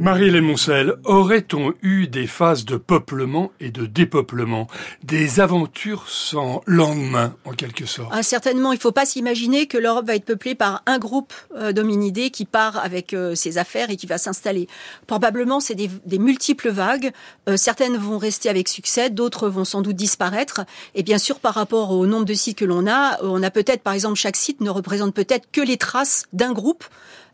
Marie-Hélène 0.00 0.46
Moncel, 0.46 0.94
aurait-on 1.04 1.74
eu 1.82 2.06
des 2.06 2.26
phases 2.26 2.64
de 2.64 2.78
peuplement 2.78 3.52
et 3.60 3.70
de 3.70 3.84
dépeuplement, 3.84 4.66
des 5.02 5.40
aventures 5.40 6.08
sans 6.08 6.62
lendemain 6.64 7.34
en 7.44 7.52
quelque 7.52 7.84
sorte? 7.84 8.08
Ah, 8.10 8.22
Certainement, 8.22 8.72
il 8.72 8.76
ne 8.76 8.80
faut 8.80 8.92
pas 8.92 9.04
s'imaginer 9.04 9.66
que 9.66 9.76
l'Europe 9.76 10.06
va 10.06 10.14
être 10.14 10.24
peuplée 10.24 10.54
par 10.54 10.82
un 10.86 10.98
groupe 10.98 11.34
euh, 11.54 11.72
d'hominidés 11.72 12.30
qui 12.30 12.46
part 12.46 12.78
avec 12.78 13.12
euh, 13.12 13.34
ses 13.34 13.58
affaires 13.58 13.90
et 13.90 13.96
qui 13.96 14.06
va 14.06 14.16
s'installer. 14.16 14.68
Probablement, 15.06 15.60
c'est 15.60 15.74
des, 15.74 16.18
multiples 16.18 16.70
vagues. 16.70 17.12
Euh, 17.50 17.58
certaines 17.58 17.98
vont 17.98 18.16
rester 18.16 18.48
avec 18.48 18.68
succès, 18.68 19.10
d'autres 19.10 19.50
vont 19.50 19.66
sans 19.66 19.82
doute 19.82 19.96
disparaître. 19.96 20.62
Et 20.94 21.02
bien 21.02 21.18
sûr, 21.18 21.40
par 21.40 21.52
rapport 21.52 21.90
au 21.90 22.06
nombre 22.06 22.24
de 22.24 22.32
sites 22.32 22.56
que 22.56 22.64
l'on 22.64 22.86
a, 22.86 23.22
on 23.22 23.42
a 23.42 23.50
peut-être, 23.50 23.82
par 23.82 23.92
exemple, 23.92 24.16
chaque 24.16 24.36
site 24.36 24.62
ne 24.62 24.70
représente 24.70 25.12
peut-être 25.12 25.50
que 25.52 25.60
les 25.60 25.76
traces 25.76 26.24
d'un 26.32 26.54
groupe 26.54 26.84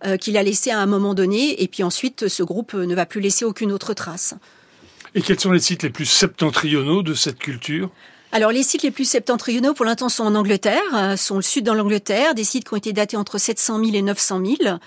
euh, 0.04 0.16
qu'il 0.16 0.36
a 0.36 0.42
laissé 0.42 0.70
à 0.70 0.78
un 0.78 0.86
moment 0.86 1.14
donné, 1.14 1.62
et 1.62 1.68
puis 1.68 1.82
ensuite 1.82 2.28
ce 2.28 2.42
groupe 2.42 2.74
ne 2.74 2.94
va 2.94 3.06
plus 3.06 3.20
laisser 3.20 3.44
aucune 3.44 3.72
autre 3.72 3.94
trace. 3.94 4.34
Et 5.14 5.22
quels 5.22 5.40
sont 5.40 5.52
les 5.52 5.60
sites 5.60 5.82
les 5.82 5.90
plus 5.90 6.04
septentrionaux 6.04 7.02
de 7.02 7.14
cette 7.14 7.38
culture? 7.38 7.90
Alors 8.32 8.52
les 8.52 8.62
sites 8.62 8.82
les 8.82 8.90
plus 8.90 9.08
septentrionaux 9.08 9.72
pour 9.72 9.86
l'instant 9.86 10.08
sont 10.08 10.24
en 10.24 10.34
Angleterre, 10.34 10.82
euh, 10.94 11.16
sont 11.16 11.36
le 11.36 11.42
sud 11.42 11.64
dans 11.64 11.74
l'Angleterre, 11.74 12.34
des 12.34 12.44
sites 12.44 12.68
qui 12.68 12.74
ont 12.74 12.76
été 12.76 12.92
datés 12.92 13.16
entre 13.16 13.38
700 13.38 13.78
000 13.82 13.96
et 13.96 14.02
900 14.02 14.42
000. 14.44 14.78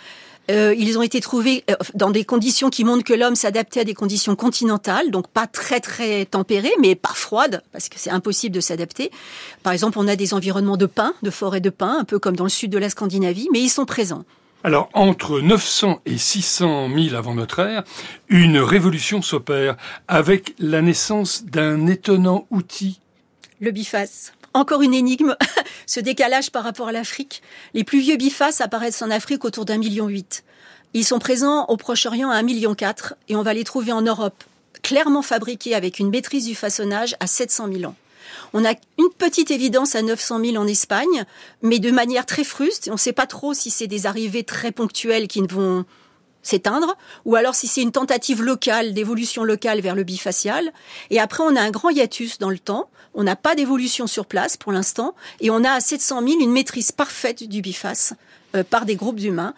Euh, 0.52 0.74
ils 0.78 0.98
ont 0.98 1.02
été 1.02 1.22
trouvés 1.22 1.64
dans 1.94 2.10
des 2.10 2.26
conditions 2.26 2.70
qui 2.70 2.84
montrent 2.84 3.04
que 3.04 3.14
l'homme 3.14 3.36
s'adaptait 3.36 3.82
à 3.82 3.84
des 3.84 3.94
conditions 3.94 4.36
continentales, 4.36 5.12
donc 5.12 5.28
pas 5.28 5.46
très 5.46 5.80
très 5.80 6.26
tempérées, 6.26 6.74
mais 6.80 6.96
pas 6.96 7.14
froides, 7.14 7.62
parce 7.72 7.88
que 7.88 8.00
c'est 8.00 8.10
impossible 8.10 8.56
de 8.56 8.62
s'adapter. 8.62 9.12
Par 9.62 9.74
exemple, 9.74 10.00
on 10.00 10.08
a 10.08 10.16
des 10.16 10.34
environnements 10.34 10.78
de 10.78 10.88
pins, 10.88 11.14
de 11.22 11.30
forêts 11.30 11.62
de 11.62 11.70
pins, 11.70 11.98
un 12.00 12.04
peu 12.04 12.18
comme 12.18 12.36
dans 12.36 12.46
le 12.46 12.50
sud 12.50 12.72
de 12.72 12.80
la 12.80 12.90
Scandinavie, 12.90 13.48
mais 13.52 13.60
ils 13.60 13.70
sont 13.70 13.86
présents. 13.86 14.26
Alors, 14.62 14.90
entre 14.94 15.40
900 15.40 16.02
et 16.06 16.18
600 16.18 16.90
000 16.94 17.16
avant 17.16 17.34
notre 17.34 17.60
ère, 17.60 17.84
une 18.28 18.58
révolution 18.58 19.22
s'opère 19.22 19.78
avec 20.10 20.54
la 20.60 20.82
naissance 20.82 21.46
d'un 21.46 21.88
étonnant 21.88 22.46
outil. 22.52 23.00
Le 23.62 23.72
biface. 23.72 24.34
Encore 24.54 24.82
une 24.82 24.94
énigme, 24.94 25.38
ce 25.86 26.02
décalage 26.02 26.52
par 26.52 26.66
rapport 26.66 26.90
à 26.90 26.92
l'Afrique. 26.92 27.42
Les 27.74 27.86
plus 27.86 28.02
vieux 28.02 28.18
bifaces 28.18 28.60
apparaissent 28.60 29.02
en 29.02 29.12
Afrique 29.12 29.46
autour 29.46 29.64
d'un 29.64 29.78
million 29.78 30.08
huit. 30.08 30.44
Ils 30.94 31.06
sont 31.06 31.20
présents 31.20 31.66
au 31.68 31.78
Proche-Orient 31.78 32.30
à 32.30 32.36
un 32.36 32.42
million 32.42 32.76
quatre 32.76 33.16
et 33.30 33.38
on 33.38 33.44
va 33.44 33.54
les 33.54 33.64
trouver 33.64 33.94
en 33.94 34.02
Europe, 34.02 34.44
clairement 34.82 35.22
fabriqués 35.22 35.74
avec 35.74 36.00
une 36.00 36.10
maîtrise 36.10 36.48
du 36.48 36.56
façonnage 36.56 37.16
à 37.22 37.28
700 37.28 37.72
000 37.72 37.92
ans. 37.92 37.96
On 38.54 38.66
a 38.66 38.74
une 38.98 39.10
petite 39.18 39.52
évidence 39.52 39.96
à 39.96 40.02
900 40.02 40.44
000 40.44 40.58
en 40.58 40.68
Espagne, 40.68 41.26
mais 41.62 41.80
de 41.80 41.92
manière 41.92 42.26
très 42.26 42.44
fruste. 42.44 42.88
On 42.90 42.94
ne 42.94 42.98
sait 42.98 43.14
pas 43.14 43.28
trop 43.28 43.54
si 43.54 43.70
c'est 43.70 43.88
des 43.88 44.06
arrivées 44.06 44.44
très 44.44 44.72
ponctuelles 44.72 45.28
qui 45.28 45.42
ne 45.42 45.48
vont 45.48 45.86
s'éteindre, 46.42 46.96
ou 47.26 47.36
alors 47.36 47.56
si 47.56 47.68
c'est 47.68 47.82
une 47.82 47.92
tentative 47.92 48.42
locale, 48.42 48.94
d'évolution 48.94 49.44
locale 49.44 49.82
vers 49.82 49.96
le 49.96 50.04
bifacial. 50.04 50.72
Et 51.10 51.20
après, 51.20 51.44
on 51.44 51.56
a 51.56 51.62
un 51.62 51.72
grand 51.72 51.90
hiatus 51.90 52.40
dans 52.40 52.50
le 52.50 52.60
temps. 52.60 52.90
On 53.14 53.24
n'a 53.24 53.36
pas 53.36 53.56
d'évolution 53.56 54.08
sur 54.08 54.26
place 54.26 54.56
pour 54.56 54.72
l'instant, 54.72 55.16
et 55.42 55.50
on 55.50 55.64
a 55.64 55.72
à 55.72 55.80
700 55.80 56.22
000 56.28 56.42
une 56.42 56.52
maîtrise 56.52 56.92
parfaite 56.92 57.44
du 57.44 57.62
biface 57.62 58.14
euh, 58.56 58.64
par 58.64 58.86
des 58.86 58.96
groupes 58.96 59.20
d'humains 59.20 59.54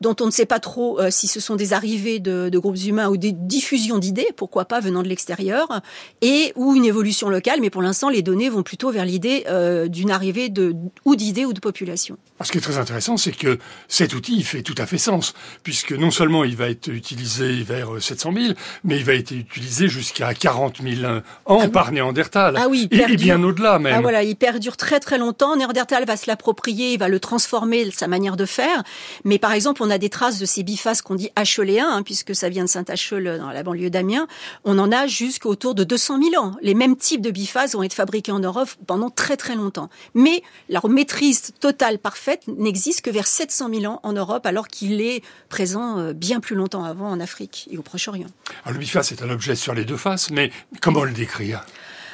dont 0.00 0.16
on 0.20 0.26
ne 0.26 0.30
sait 0.30 0.46
pas 0.46 0.60
trop 0.60 1.00
euh, 1.00 1.10
si 1.10 1.26
ce 1.26 1.40
sont 1.40 1.56
des 1.56 1.72
arrivées 1.72 2.18
de, 2.18 2.48
de, 2.48 2.58
groupes 2.58 2.76
humains 2.84 3.08
ou 3.08 3.16
des 3.16 3.32
diffusions 3.32 3.98
d'idées, 3.98 4.28
pourquoi 4.36 4.64
pas 4.64 4.80
venant 4.80 5.02
de 5.02 5.08
l'extérieur, 5.08 5.80
et 6.20 6.52
ou 6.56 6.74
une 6.74 6.84
évolution 6.84 7.28
locale. 7.28 7.60
Mais 7.60 7.70
pour 7.70 7.82
l'instant, 7.82 8.08
les 8.08 8.22
données 8.22 8.48
vont 8.48 8.62
plutôt 8.62 8.90
vers 8.90 9.04
l'idée 9.04 9.44
euh, 9.48 9.88
d'une 9.88 10.10
arrivée 10.10 10.48
de 10.48 10.74
ou 11.04 11.16
d'idées 11.16 11.44
ou 11.44 11.52
de 11.52 11.60
population. 11.60 12.18
Ce 12.42 12.52
qui 12.52 12.58
est 12.58 12.60
très 12.60 12.78
intéressant, 12.78 13.16
c'est 13.16 13.32
que 13.32 13.58
cet 13.88 14.14
outil 14.14 14.36
il 14.36 14.44
fait 14.44 14.62
tout 14.62 14.74
à 14.78 14.86
fait 14.86 14.98
sens, 14.98 15.34
puisque 15.62 15.92
non 15.92 16.10
seulement 16.10 16.44
il 16.44 16.56
va 16.56 16.68
être 16.68 16.88
utilisé 16.88 17.62
vers 17.62 17.90
700 18.00 18.32
000, 18.32 18.54
mais 18.84 18.96
il 18.96 19.04
va 19.04 19.14
être 19.14 19.30
utilisé 19.30 19.88
jusqu'à 19.88 20.34
40 20.34 20.82
000 20.82 21.06
ans 21.46 21.60
ah 21.62 21.68
par 21.68 21.92
Néandertal. 21.92 22.56
Ah 22.58 22.68
oui, 22.68 22.88
et, 22.90 23.16
bien 23.16 23.42
au-delà 23.42 23.78
même. 23.78 23.94
Ah 23.96 24.00
voilà, 24.00 24.22
il 24.22 24.36
perdure 24.36 24.76
très 24.76 25.00
très 25.00 25.16
longtemps. 25.16 25.56
Néandertal 25.56 26.04
va 26.04 26.16
se 26.16 26.26
l'approprier, 26.26 26.92
il 26.92 26.98
va 26.98 27.08
le 27.08 27.20
transformer, 27.20 27.90
sa 27.90 28.06
manière 28.06 28.36
de 28.36 28.44
faire. 28.44 28.82
Mais 29.24 29.38
par 29.38 29.52
exemple, 29.52 29.82
on 29.82 29.85
a 29.90 29.98
des 29.98 30.08
traces 30.08 30.38
de 30.38 30.46
ces 30.46 30.62
bifaces 30.62 31.02
qu'on 31.02 31.14
dit 31.14 31.30
acheléens, 31.36 31.88
hein, 31.88 32.02
puisque 32.02 32.34
ça 32.34 32.48
vient 32.48 32.64
de 32.64 32.68
Saint-Acheul 32.68 33.38
dans 33.38 33.50
la 33.50 33.62
banlieue 33.62 33.90
d'Amiens. 33.90 34.26
On 34.64 34.78
en 34.78 34.92
a 34.92 35.06
jusqu'autour 35.06 35.74
de 35.74 35.84
200 35.84 36.20
000 36.30 36.42
ans. 36.42 36.56
Les 36.62 36.74
mêmes 36.74 36.96
types 36.96 37.20
de 37.20 37.30
bifaces 37.30 37.74
vont 37.74 37.82
être 37.82 37.94
fabriqués 37.94 38.32
en 38.32 38.40
Europe 38.40 38.68
pendant 38.86 39.10
très 39.10 39.36
très 39.36 39.54
longtemps. 39.54 39.88
Mais 40.14 40.42
leur 40.68 40.88
maîtrise 40.88 41.52
totale 41.60 41.98
parfaite 41.98 42.42
n'existe 42.46 43.02
que 43.02 43.10
vers 43.10 43.26
700 43.26 43.70
000 43.80 43.92
ans 43.92 44.00
en 44.02 44.12
Europe, 44.12 44.46
alors 44.46 44.68
qu'il 44.68 45.00
est 45.00 45.22
présent 45.48 45.98
euh, 45.98 46.12
bien 46.12 46.40
plus 46.40 46.56
longtemps 46.56 46.84
avant 46.84 47.08
en 47.08 47.20
Afrique 47.20 47.68
et 47.70 47.78
au 47.78 47.82
Proche-Orient. 47.82 48.28
le 48.66 48.78
biface 48.78 49.12
est 49.12 49.22
un 49.22 49.30
objet 49.30 49.56
sur 49.56 49.74
les 49.74 49.84
deux 49.84 49.96
faces, 49.96 50.30
mais 50.30 50.50
comment 50.80 51.04
le 51.04 51.12
décrire? 51.12 51.64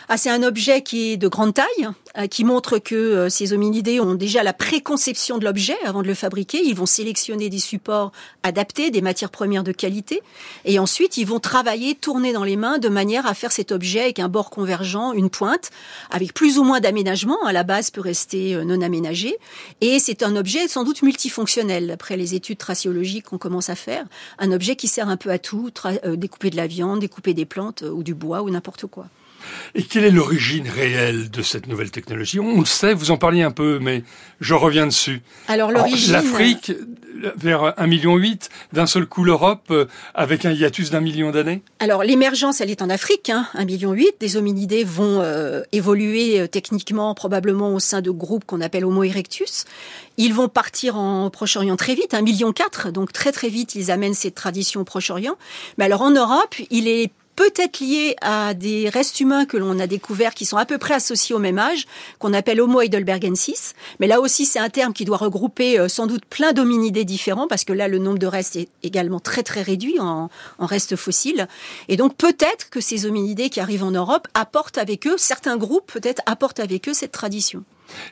Ah, 0.08 0.16
c'est 0.16 0.30
un 0.30 0.42
objet 0.42 0.82
qui 0.82 1.12
est 1.12 1.16
de 1.16 1.28
grande 1.28 1.54
taille, 1.54 1.88
euh, 2.18 2.26
qui 2.26 2.44
montre 2.44 2.78
que 2.78 2.94
euh, 2.94 3.28
ces 3.28 3.52
hominidés 3.52 4.00
ont 4.00 4.14
déjà 4.14 4.42
la 4.42 4.52
préconception 4.52 5.38
de 5.38 5.44
l'objet 5.44 5.76
avant 5.84 6.02
de 6.02 6.06
le 6.06 6.14
fabriquer. 6.14 6.60
Ils 6.62 6.74
vont 6.74 6.86
sélectionner 6.86 7.48
des 7.48 7.58
supports 7.58 8.12
adaptés, 8.42 8.90
des 8.90 9.00
matières 9.00 9.30
premières 9.30 9.62
de 9.62 9.72
qualité, 9.72 10.22
et 10.64 10.78
ensuite 10.78 11.16
ils 11.16 11.26
vont 11.26 11.40
travailler, 11.40 11.94
tourner 11.94 12.32
dans 12.32 12.44
les 12.44 12.56
mains 12.56 12.78
de 12.78 12.88
manière 12.88 13.26
à 13.26 13.34
faire 13.34 13.52
cet 13.52 13.72
objet 13.72 14.00
avec 14.00 14.18
un 14.18 14.28
bord 14.28 14.50
convergent, 14.50 15.12
une 15.14 15.30
pointe, 15.30 15.70
avec 16.10 16.34
plus 16.34 16.58
ou 16.58 16.64
moins 16.64 16.80
d'aménagement. 16.80 17.42
À 17.46 17.52
la 17.52 17.62
base, 17.62 17.90
peut 17.90 18.00
rester 18.00 18.54
euh, 18.54 18.64
non 18.64 18.82
aménagé, 18.82 19.36
et 19.80 19.98
c'est 19.98 20.22
un 20.22 20.36
objet 20.36 20.68
sans 20.68 20.84
doute 20.84 21.02
multifonctionnel. 21.02 21.90
Après 21.90 22.16
les 22.16 22.34
études 22.34 22.58
traciologiques 22.58 23.26
qu'on 23.26 23.38
commence 23.38 23.70
à 23.70 23.76
faire, 23.76 24.04
un 24.38 24.52
objet 24.52 24.76
qui 24.76 24.88
sert 24.88 25.08
un 25.08 25.16
peu 25.16 25.30
à 25.30 25.38
tout, 25.38 25.70
découper 26.04 26.50
de 26.50 26.56
la 26.56 26.66
viande, 26.66 27.00
découper 27.00 27.34
des 27.34 27.46
plantes 27.46 27.82
ou 27.82 28.02
du 28.02 28.14
bois 28.14 28.42
ou 28.42 28.50
n'importe 28.50 28.86
quoi. 28.86 29.06
Et 29.74 29.82
quelle 29.82 30.04
est 30.04 30.10
l'origine 30.10 30.68
réelle 30.68 31.30
de 31.30 31.42
cette 31.42 31.66
nouvelle 31.66 31.90
technologie? 31.90 32.40
On 32.40 32.60
le 32.60 32.66
sait, 32.66 32.94
vous 32.94 33.10
en 33.10 33.16
parliez 33.16 33.42
un 33.42 33.50
peu, 33.50 33.78
mais 33.80 34.04
je 34.40 34.54
reviens 34.54 34.86
dessus. 34.86 35.22
Alors 35.48 35.70
l'origine... 35.70 36.12
L'Afrique, 36.12 36.72
vers 37.36 37.74
1,8 37.78 37.88
million, 37.88 38.18
d'un 38.72 38.86
seul 38.86 39.06
coup 39.06 39.24
l'Europe, 39.24 39.66
euh, 39.70 39.86
avec 40.14 40.44
un 40.44 40.52
hiatus 40.52 40.90
d'un 40.90 41.00
million 41.00 41.30
d'années? 41.30 41.62
Alors 41.78 42.02
l'émergence, 42.02 42.60
elle 42.60 42.70
est 42.70 42.82
en 42.82 42.90
Afrique, 42.90 43.30
hein, 43.30 43.46
1,8 43.54 43.64
million. 43.66 43.96
Des 44.20 44.36
hominidés 44.36 44.84
vont 44.84 45.20
euh, 45.20 45.62
évoluer 45.72 46.40
euh, 46.40 46.46
techniquement, 46.46 47.14
probablement 47.14 47.74
au 47.74 47.78
sein 47.78 48.00
de 48.00 48.10
groupes 48.10 48.44
qu'on 48.44 48.60
appelle 48.60 48.84
Homo 48.84 49.04
erectus. 49.04 49.64
Ils 50.16 50.34
vont 50.34 50.48
partir 50.48 50.96
en 50.96 51.30
Proche-Orient 51.30 51.76
très 51.76 51.94
vite, 51.94 52.12
1,4 52.12 52.22
million, 52.22 52.52
donc 52.92 53.12
très 53.12 53.32
très 53.32 53.48
vite 53.48 53.74
ils 53.74 53.90
amènent 53.90 54.14
cette 54.14 54.34
tradition 54.34 54.82
au 54.82 54.84
Proche-Orient. 54.84 55.36
Mais 55.78 55.84
alors 55.84 56.02
en 56.02 56.10
Europe, 56.10 56.54
il 56.70 56.88
est 56.88 57.10
peut-être 57.42 57.80
lié 57.80 58.14
à 58.20 58.54
des 58.54 58.88
restes 58.88 59.18
humains 59.18 59.46
que 59.46 59.56
l'on 59.56 59.80
a 59.80 59.88
découverts 59.88 60.32
qui 60.32 60.46
sont 60.46 60.58
à 60.58 60.64
peu 60.64 60.78
près 60.78 60.94
associés 60.94 61.34
au 61.34 61.40
même 61.40 61.58
âge, 61.58 61.86
qu'on 62.20 62.34
appelle 62.34 62.60
Homo 62.60 62.80
heidelbergensis. 62.80 63.74
Mais 63.98 64.06
là 64.06 64.20
aussi, 64.20 64.46
c'est 64.46 64.60
un 64.60 64.68
terme 64.68 64.92
qui 64.92 65.04
doit 65.04 65.16
regrouper 65.16 65.76
euh, 65.76 65.88
sans 65.88 66.06
doute 66.06 66.24
plein 66.24 66.52
d'hominidés 66.52 67.04
différents, 67.04 67.48
parce 67.48 67.64
que 67.64 67.72
là, 67.72 67.88
le 67.88 67.98
nombre 67.98 68.20
de 68.20 68.28
restes 68.28 68.54
est 68.54 68.68
également 68.84 69.18
très 69.18 69.42
très 69.42 69.62
réduit 69.62 69.98
en, 69.98 70.30
en 70.58 70.66
restes 70.66 70.94
fossiles. 70.94 71.48
Et 71.88 71.96
donc 71.96 72.16
peut-être 72.16 72.70
que 72.70 72.80
ces 72.80 73.06
hominidés 73.06 73.50
qui 73.50 73.58
arrivent 73.58 73.84
en 73.84 73.90
Europe 73.90 74.28
apportent 74.34 74.78
avec 74.78 75.08
eux, 75.08 75.16
certains 75.18 75.56
groupes 75.56 75.90
peut-être 75.92 76.22
apportent 76.26 76.60
avec 76.60 76.88
eux 76.88 76.94
cette 76.94 77.12
tradition. 77.12 77.64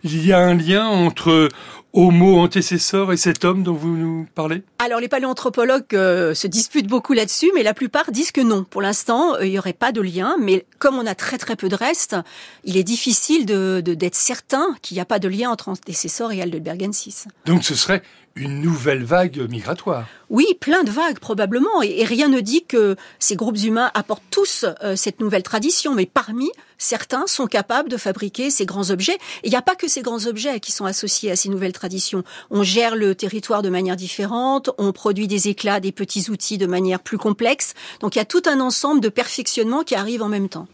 Il 0.04 0.26
y 0.26 0.32
a 0.32 0.38
un 0.38 0.54
lien 0.54 0.86
entre 0.86 1.48
Homo 1.92 2.38
antécesseur 2.38 3.12
et 3.12 3.16
cet 3.16 3.44
homme 3.44 3.62
dont 3.62 3.74
vous 3.74 3.96
nous 3.96 4.26
parlez? 4.34 4.62
Alors 4.78 5.00
les 5.00 5.08
paléanthropologues 5.08 5.94
euh, 5.94 6.34
se 6.34 6.46
disputent 6.46 6.86
beaucoup 6.86 7.14
là-dessus, 7.14 7.50
mais 7.54 7.62
la 7.62 7.74
plupart 7.74 8.12
disent 8.12 8.30
que 8.30 8.40
non. 8.40 8.64
Pour 8.64 8.80
l'instant, 8.80 9.34
euh, 9.34 9.44
il 9.44 9.50
n'y 9.50 9.58
aurait 9.58 9.72
pas 9.72 9.90
de 9.90 10.00
lien, 10.00 10.36
mais 10.40 10.66
comme 10.78 10.96
on 10.96 11.06
a 11.06 11.14
très 11.14 11.36
très 11.36 11.56
peu 11.56 11.68
de 11.68 11.74
restes, 11.74 12.16
il 12.64 12.76
est 12.76 12.84
difficile 12.84 13.44
de, 13.44 13.80
d'être 13.80 14.14
certain 14.14 14.76
qu'il 14.82 14.96
n'y 14.96 15.00
a 15.00 15.04
pas 15.04 15.18
de 15.18 15.28
lien 15.28 15.50
entre 15.50 15.68
antécesseur 15.68 16.30
et 16.30 16.38
Heidelbergensis. 16.38 17.26
Donc 17.44 17.64
ce 17.64 17.74
serait 17.74 18.02
une 18.40 18.60
nouvelle 18.60 19.04
vague 19.04 19.38
migratoire. 19.50 20.06
Oui, 20.30 20.46
plein 20.60 20.82
de 20.82 20.90
vagues 20.90 21.18
probablement, 21.18 21.82
et, 21.82 22.04
rien 22.04 22.28
ne 22.28 22.40
dit 22.40 22.64
que 22.64 22.96
ces 23.18 23.36
groupes 23.36 23.58
humains 23.58 23.90
apportent 23.94 24.22
tous 24.30 24.64
euh, 24.82 24.96
cette 24.96 25.20
nouvelle 25.20 25.42
tradition, 25.42 25.94
mais 25.94 26.06
parmi 26.06 26.50
certains 26.78 27.26
sont 27.26 27.46
capables 27.46 27.90
de 27.90 27.98
fabriquer 27.98 28.50
ces 28.50 28.64
grands 28.64 28.90
objets. 28.90 29.18
il 29.44 29.50
n'y 29.50 29.56
a 29.56 29.62
pas 29.62 29.74
que 29.74 29.88
ces 29.88 30.00
grands 30.00 30.26
objets 30.26 30.60
qui 30.60 30.72
sont 30.72 30.86
associés 30.86 31.30
à 31.30 31.36
ces 31.36 31.50
nouvelles 31.50 31.74
traditions. 31.74 32.24
On 32.50 32.62
gère 32.62 32.96
le 32.96 33.14
territoire 33.14 33.60
de 33.60 33.68
manière 33.68 33.96
différente, 33.96 34.70
on 34.78 34.92
produit 34.92 35.28
des 35.28 35.48
éclats, 35.48 35.80
des 35.80 35.92
petits 35.92 36.30
outils 36.30 36.56
de 36.56 36.66
manière 36.66 37.00
plus 37.00 37.18
complexe. 37.18 37.74
Donc 38.00 38.16
il 38.16 38.18
y 38.18 38.22
a 38.22 38.24
tout 38.24 38.42
un 38.46 38.60
ensemble 38.60 39.02
de 39.02 39.10
perfectionnement 39.10 39.82
qui 39.82 39.94
arrive 39.94 40.22
en 40.22 40.28
même 40.28 40.48
temps. 40.48 40.66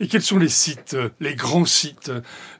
Et 0.00 0.08
quels 0.08 0.22
sont 0.22 0.38
les 0.38 0.48
sites, 0.48 0.94
euh, 0.94 1.08
les 1.20 1.34
grands 1.34 1.64
sites 1.64 2.10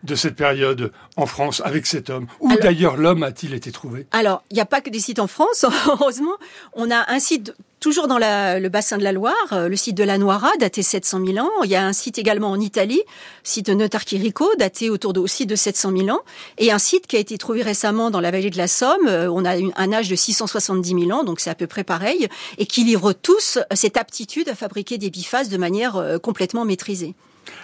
de 0.02 0.14
cette 0.14 0.36
période 0.36 0.92
en 1.16 1.26
France 1.26 1.62
avec 1.64 1.86
cet 1.86 2.10
homme? 2.10 2.26
Où 2.40 2.54
d'ailleurs 2.56 2.96
l'homme 2.96 3.22
a-t-il 3.22 3.54
été 3.54 3.72
trouvé? 3.72 4.06
Alors, 4.12 4.42
il 4.50 4.54
n'y 4.54 4.60
a 4.60 4.66
pas 4.66 4.80
que 4.80 4.90
des 4.90 5.00
sites 5.00 5.18
en 5.18 5.26
France, 5.26 5.64
heureusement. 5.88 6.36
On 6.72 6.90
a 6.90 7.10
un 7.10 7.18
site 7.18 7.54
toujours 7.84 8.08
dans 8.08 8.16
le 8.16 8.68
bassin 8.68 8.96
de 8.96 9.02
la 9.02 9.12
Loire, 9.12 9.34
euh, 9.52 9.68
le 9.68 9.76
site 9.76 9.94
de 9.94 10.04
la 10.04 10.16
Noira, 10.16 10.50
daté 10.58 10.82
700 10.82 11.20
000 11.26 11.46
ans. 11.46 11.50
Il 11.64 11.70
y 11.70 11.76
a 11.76 11.84
un 11.84 11.92
site 11.92 12.16
également 12.16 12.50
en 12.50 12.58
Italie, 12.58 13.02
site 13.42 13.66
de 13.66 13.74
Notarchirico, 13.74 14.48
daté 14.58 14.88
autour 14.88 15.12
de, 15.12 15.20
aussi 15.20 15.44
de 15.44 15.54
700 15.54 15.92
000 15.94 16.08
ans. 16.08 16.22
Et 16.56 16.72
un 16.72 16.78
site 16.78 17.06
qui 17.06 17.16
a 17.16 17.18
été 17.18 17.36
trouvé 17.36 17.60
récemment 17.60 18.10
dans 18.10 18.20
la 18.20 18.30
vallée 18.30 18.48
de 18.48 18.56
la 18.56 18.68
Somme. 18.68 19.06
Euh, 19.06 19.28
on 19.30 19.44
a 19.44 19.56
un 19.76 19.92
âge 19.92 20.08
de 20.08 20.16
670 20.16 21.06
000 21.08 21.10
ans, 21.10 21.24
donc 21.24 21.40
c'est 21.40 21.50
à 21.50 21.54
peu 21.54 21.66
près 21.66 21.84
pareil. 21.84 22.26
Et 22.56 22.64
qui 22.64 22.84
livre 22.84 23.12
tous 23.12 23.58
cette 23.74 23.98
aptitude 23.98 24.48
à 24.48 24.54
fabriquer 24.54 24.96
des 24.96 25.10
bifaces 25.10 25.50
de 25.50 25.58
manière 25.58 25.96
euh, 25.96 26.16
complètement 26.16 26.64
maîtrisée. 26.64 27.14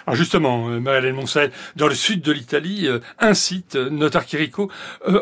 Alors 0.07 0.15
justement, 0.15 0.69
euh, 0.69 0.79
Marie-Hélène 0.79 1.19
dans 1.75 1.87
le 1.87 1.95
sud 1.95 2.21
de 2.21 2.31
l'Italie, 2.31 2.87
euh, 2.87 2.99
un 3.19 3.33
site, 3.33 3.75
euh, 3.75 3.89
Notar 3.89 4.25
Chirico, 4.25 4.69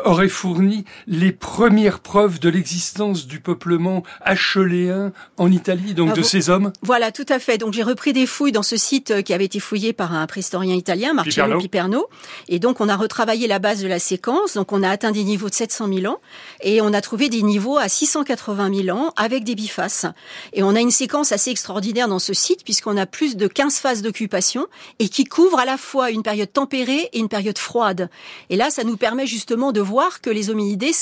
aurait 0.04 0.28
fourni 0.28 0.84
les 1.06 1.32
premières 1.32 2.00
preuves 2.00 2.40
de 2.40 2.48
l'existence 2.48 3.26
du 3.26 3.40
peuplement 3.40 4.02
acheléen 4.20 5.12
en 5.36 5.50
Italie, 5.50 5.94
donc 5.94 6.10
ah, 6.12 6.16
de 6.16 6.22
ces 6.22 6.50
hommes 6.50 6.72
Voilà, 6.82 7.12
tout 7.12 7.26
à 7.28 7.38
fait. 7.38 7.58
Donc 7.58 7.72
j'ai 7.72 7.82
repris 7.82 8.12
des 8.12 8.26
fouilles 8.26 8.52
dans 8.52 8.62
ce 8.62 8.76
site 8.76 9.22
qui 9.22 9.34
avait 9.34 9.44
été 9.44 9.60
fouillé 9.60 9.92
par 9.92 10.14
un 10.14 10.26
préhistorien 10.26 10.74
italien, 10.74 11.12
Marcello 11.12 11.58
Piperno. 11.58 12.08
Et 12.48 12.58
donc 12.58 12.80
on 12.80 12.88
a 12.88 12.96
retravaillé 12.96 13.46
la 13.46 13.58
base 13.58 13.82
de 13.82 13.88
la 13.88 13.98
séquence. 13.98 14.54
Donc 14.54 14.72
on 14.72 14.82
a 14.82 14.88
atteint 14.88 15.12
des 15.12 15.24
niveaux 15.24 15.48
de 15.48 15.54
700 15.54 15.88
000 15.92 16.12
ans 16.12 16.20
et 16.62 16.80
on 16.80 16.92
a 16.92 17.00
trouvé 17.00 17.28
des 17.28 17.42
niveaux 17.42 17.78
à 17.78 17.88
680 17.88 18.84
000 18.84 18.96
ans 18.96 19.12
avec 19.16 19.44
des 19.44 19.54
bifaces. 19.54 20.06
Et 20.52 20.62
on 20.62 20.74
a 20.74 20.80
une 20.80 20.90
séquence 20.90 21.32
assez 21.32 21.50
extraordinaire 21.50 22.08
dans 22.08 22.18
ce 22.18 22.34
site 22.34 22.64
puisqu'on 22.64 22.96
a 22.96 23.06
plus 23.06 23.36
de 23.36 23.46
15 23.46 23.78
phases 23.78 24.02
d'occupation 24.02 24.66
et 24.98 25.08
qui 25.08 25.24
couvre 25.24 25.58
à 25.58 25.64
la 25.64 25.76
fois 25.76 26.10
une 26.10 26.22
période 26.22 26.52
tempérée 26.52 27.08
et 27.12 27.18
une 27.18 27.28
période 27.28 27.58
froide. 27.58 28.10
Et 28.48 28.56
là, 28.56 28.70
ça 28.70 28.84
nous 28.84 28.96
permet 28.96 29.26
justement 29.26 29.72
de 29.72 29.80
voir 29.80 30.20
que 30.20 30.30
les 30.30 30.50
hominidés 30.50 30.92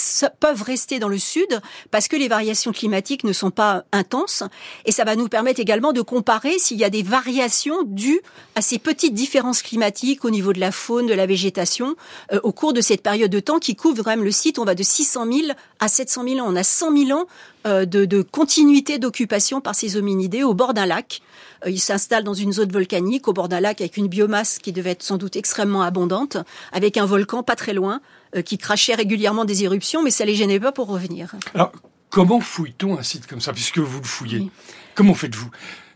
peuvent 0.40 0.62
rester 0.62 0.98
dans 0.98 1.09
le 1.09 1.18
sud 1.18 1.61
parce 1.90 2.09
que 2.09 2.16
les 2.16 2.28
variations 2.28 2.72
climatiques 2.72 3.24
ne 3.24 3.33
sont 3.33 3.50
pas 3.50 3.85
intenses. 3.92 4.42
Et 4.85 4.92
ça 4.92 5.04
va 5.04 5.16
nous 5.16 5.28
permettre 5.28 5.61
également 5.61 5.92
de 5.92 6.02
comparer 6.02 6.59
s'il 6.59 6.78
y 6.78 6.85
a 6.85 6.90
des 6.90 7.02
variations 7.02 7.83
dues 7.85 8.20
à 8.54 8.62
ces 8.62 8.78
petites 8.78 9.14
différences 9.14 9.62
climatiques 9.62 10.24
au 10.24 10.31
niveau 10.31 10.52
de 10.52 10.61
la 10.61 10.72
faune, 10.72 11.07
de 11.07 11.14
la 11.14 11.26
végétation, 11.26 11.96
euh, 12.33 12.40
au 12.42 12.52
cours 12.52 12.72
de 12.72 12.81
cette 12.81 13.02
période 13.02 13.31
de 13.31 13.40
temps 13.40 13.59
qui 13.59 13.76
couvre 13.76 14.02
quand 14.02 14.11
même 14.11 14.24
le 14.24 14.31
site. 14.31 14.59
On 14.59 14.64
va 14.64 14.74
de 14.74 14.83
600 14.83 15.26
000 15.31 15.52
à 15.81 15.88
700 15.88 16.24
000 16.24 16.40
ans. 16.40 16.46
On 16.48 16.57
a 16.57 16.64
100 16.64 16.96
000 16.96 17.18
ans 17.18 17.26
de, 17.64 18.05
de 18.05 18.23
continuité 18.23 18.99
d'occupation 18.99 19.61
par 19.61 19.75
ces 19.75 19.97
hominidés 19.97 20.42
au 20.42 20.55
bord 20.55 20.75
d'un 20.75 20.87
lac. 20.87 21.21
Euh, 21.66 21.71
ils 21.71 21.81
s'installent 21.81 22.25
dans 22.25 22.35
une 22.35 22.53
zone 22.53 22.71
volcanique 22.71 23.29
au 23.29 23.33
bord 23.33 23.49
d'un 23.49 23.61
lac 23.61 23.81
avec 23.81 23.97
une 23.97 24.09
biomasse 24.09 24.59
qui 24.59 24.73
devait 24.73 24.90
être 24.90 25.03
sans 25.03 25.16
doute 25.16 25.37
extrêmement 25.37 25.83
abondante, 25.83 26.37
avec 26.73 26.97
un 26.97 27.07
volcan 27.07 27.42
pas 27.42 27.57
très 27.57 27.75
loin 27.75 28.01
euh, 28.37 28.42
qui 28.42 28.59
crachait 28.59 28.94
régulièrement 28.94 29.44
des 29.44 29.64
éruptions, 29.64 30.03
mais 30.03 30.11
ça 30.11 30.25
les 30.25 30.35
gênait 30.35 30.61
pas 30.61 30.73
pour 30.73 30.88
revenir. 30.88 31.35
Alors, 31.55 31.73
comment 32.11 32.40
fouille-t-on 32.40 32.99
un 32.99 33.03
site 33.03 33.27
comme 33.27 33.40
ça, 33.40 33.53
puisque 33.53 33.79
vous 33.79 33.99
le 33.99 34.07
fouillez? 34.07 34.49
Comment 34.94 35.14
faites-vous? 35.14 35.51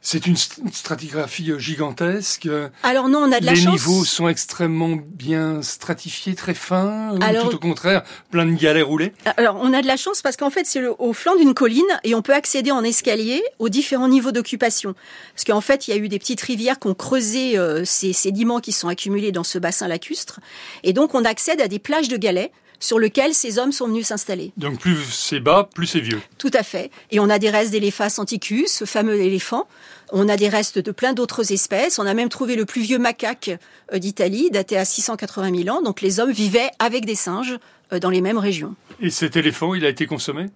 C'est 0.05 0.27
une 0.27 0.37
stratigraphie 0.37 1.53
euh, 1.53 1.59
gigantesque. 1.59 2.49
Alors 2.83 3.09
non, 3.09 3.21
on 3.21 3.33
a 3.33 3.39
de 3.39 3.47
la 3.47 3.55
chance. 3.55 3.65
Les 3.65 3.71
niveaux 3.71 4.05
sont 4.05 4.27
extrêmement 4.27 4.99
bien 5.01 5.63
stratifiés, 5.63 6.35
très 6.35 6.55
fins, 6.55 7.13
ou 7.15 7.19
tout 7.19 7.55
au 7.55 7.59
contraire, 7.59 8.03
plein 8.31 8.45
de 8.45 8.53
galets 8.53 8.85
roulés. 8.85 9.13
Alors 9.37 9.59
on 9.61 9.73
a 9.73 9.81
de 9.81 9.87
la 9.87 9.97
chance 9.97 10.21
parce 10.21 10.37
qu'en 10.37 10.51
fait 10.51 10.67
c'est 10.67 10.85
au 10.87 11.13
flanc 11.13 11.37
d'une 11.37 11.55
colline 11.55 11.85
et 12.03 12.17
on 12.17 12.23
peut 12.23 12.35
accéder 12.35 12.73
en 12.73 12.83
escalier 12.83 13.43
aux 13.61 13.69
différents 13.69 14.09
niveaux 14.09 14.33
d'occupation. 14.33 14.95
Parce 15.35 15.45
qu'en 15.45 15.61
fait 15.61 15.87
il 15.87 15.93
y 15.93 15.95
a 15.95 15.97
eu 15.97 16.09
des 16.09 16.19
petites 16.19 16.41
rivières 16.41 16.81
qui 16.81 16.89
ont 16.89 16.95
creusé 16.95 17.57
euh, 17.57 17.85
ces 17.85 18.13
sédiments 18.13 18.59
qui 18.59 18.73
sont 18.73 18.89
accumulés 18.89 19.31
dans 19.31 19.45
ce 19.45 19.59
bassin 19.59 19.87
lacustre 19.87 20.41
et 20.83 20.93
donc 20.93 21.15
on 21.15 21.25
accède 21.25 21.61
à 21.61 21.69
des 21.69 21.79
plages 21.79 22.09
de 22.09 22.17
galets 22.17 22.51
sur 22.83 22.99
lequel 22.99 23.33
ces 23.33 23.59
hommes 23.59 23.71
sont 23.71 23.87
venus 23.87 24.09
s'installer. 24.09 24.53
Donc 24.57 24.81
plus 24.81 24.99
c'est 25.09 25.39
bas, 25.39 25.69
plus 25.73 25.87
c'est 25.87 26.01
vieux. 26.01 26.21
Tout 26.37 26.51
à 26.53 26.65
fait. 26.65 26.91
Et 27.13 27.21
on 27.21 27.31
a 27.31 27.39
des 27.39 27.49
restes 27.49 27.71
d'éléphas 27.71 28.17
anticus, 28.19 28.73
ce 28.73 28.85
fameux 28.85 29.21
éléphant. 29.21 29.69
On 30.11 30.29
a 30.29 30.37
des 30.37 30.49
restes 30.49 30.81
de 30.81 30.91
plein 30.91 31.13
d'autres 31.13 31.53
espèces. 31.53 32.01
On 32.01 32.07
a 32.07 32.13
même 32.13 32.29
trouvé 32.29 32.57
le 32.57 32.67
plus 32.67 32.83
vieux 32.83 32.99
macaque 32.99 33.53
euh, 33.93 33.99
d'Italie, 33.99 34.51
daté 34.51 34.77
à 34.77 34.85
680 34.85 35.63
000 35.65 35.77
ans. 35.77 35.81
Donc 35.81 36.01
les 36.01 36.19
hommes 36.19 36.33
vivaient 36.33 36.71
avec 36.81 37.07
des 37.07 37.15
singes 37.15 37.57
dans 38.01 38.11
les 38.11 38.21
mêmes 38.21 38.39
régions. 38.39 38.75
Et 39.01 39.11
cet 39.11 39.37
éléphant, 39.37 39.75
il 39.75 39.85
a 39.85 39.89
été 39.89 40.07
consommé? 40.07 40.47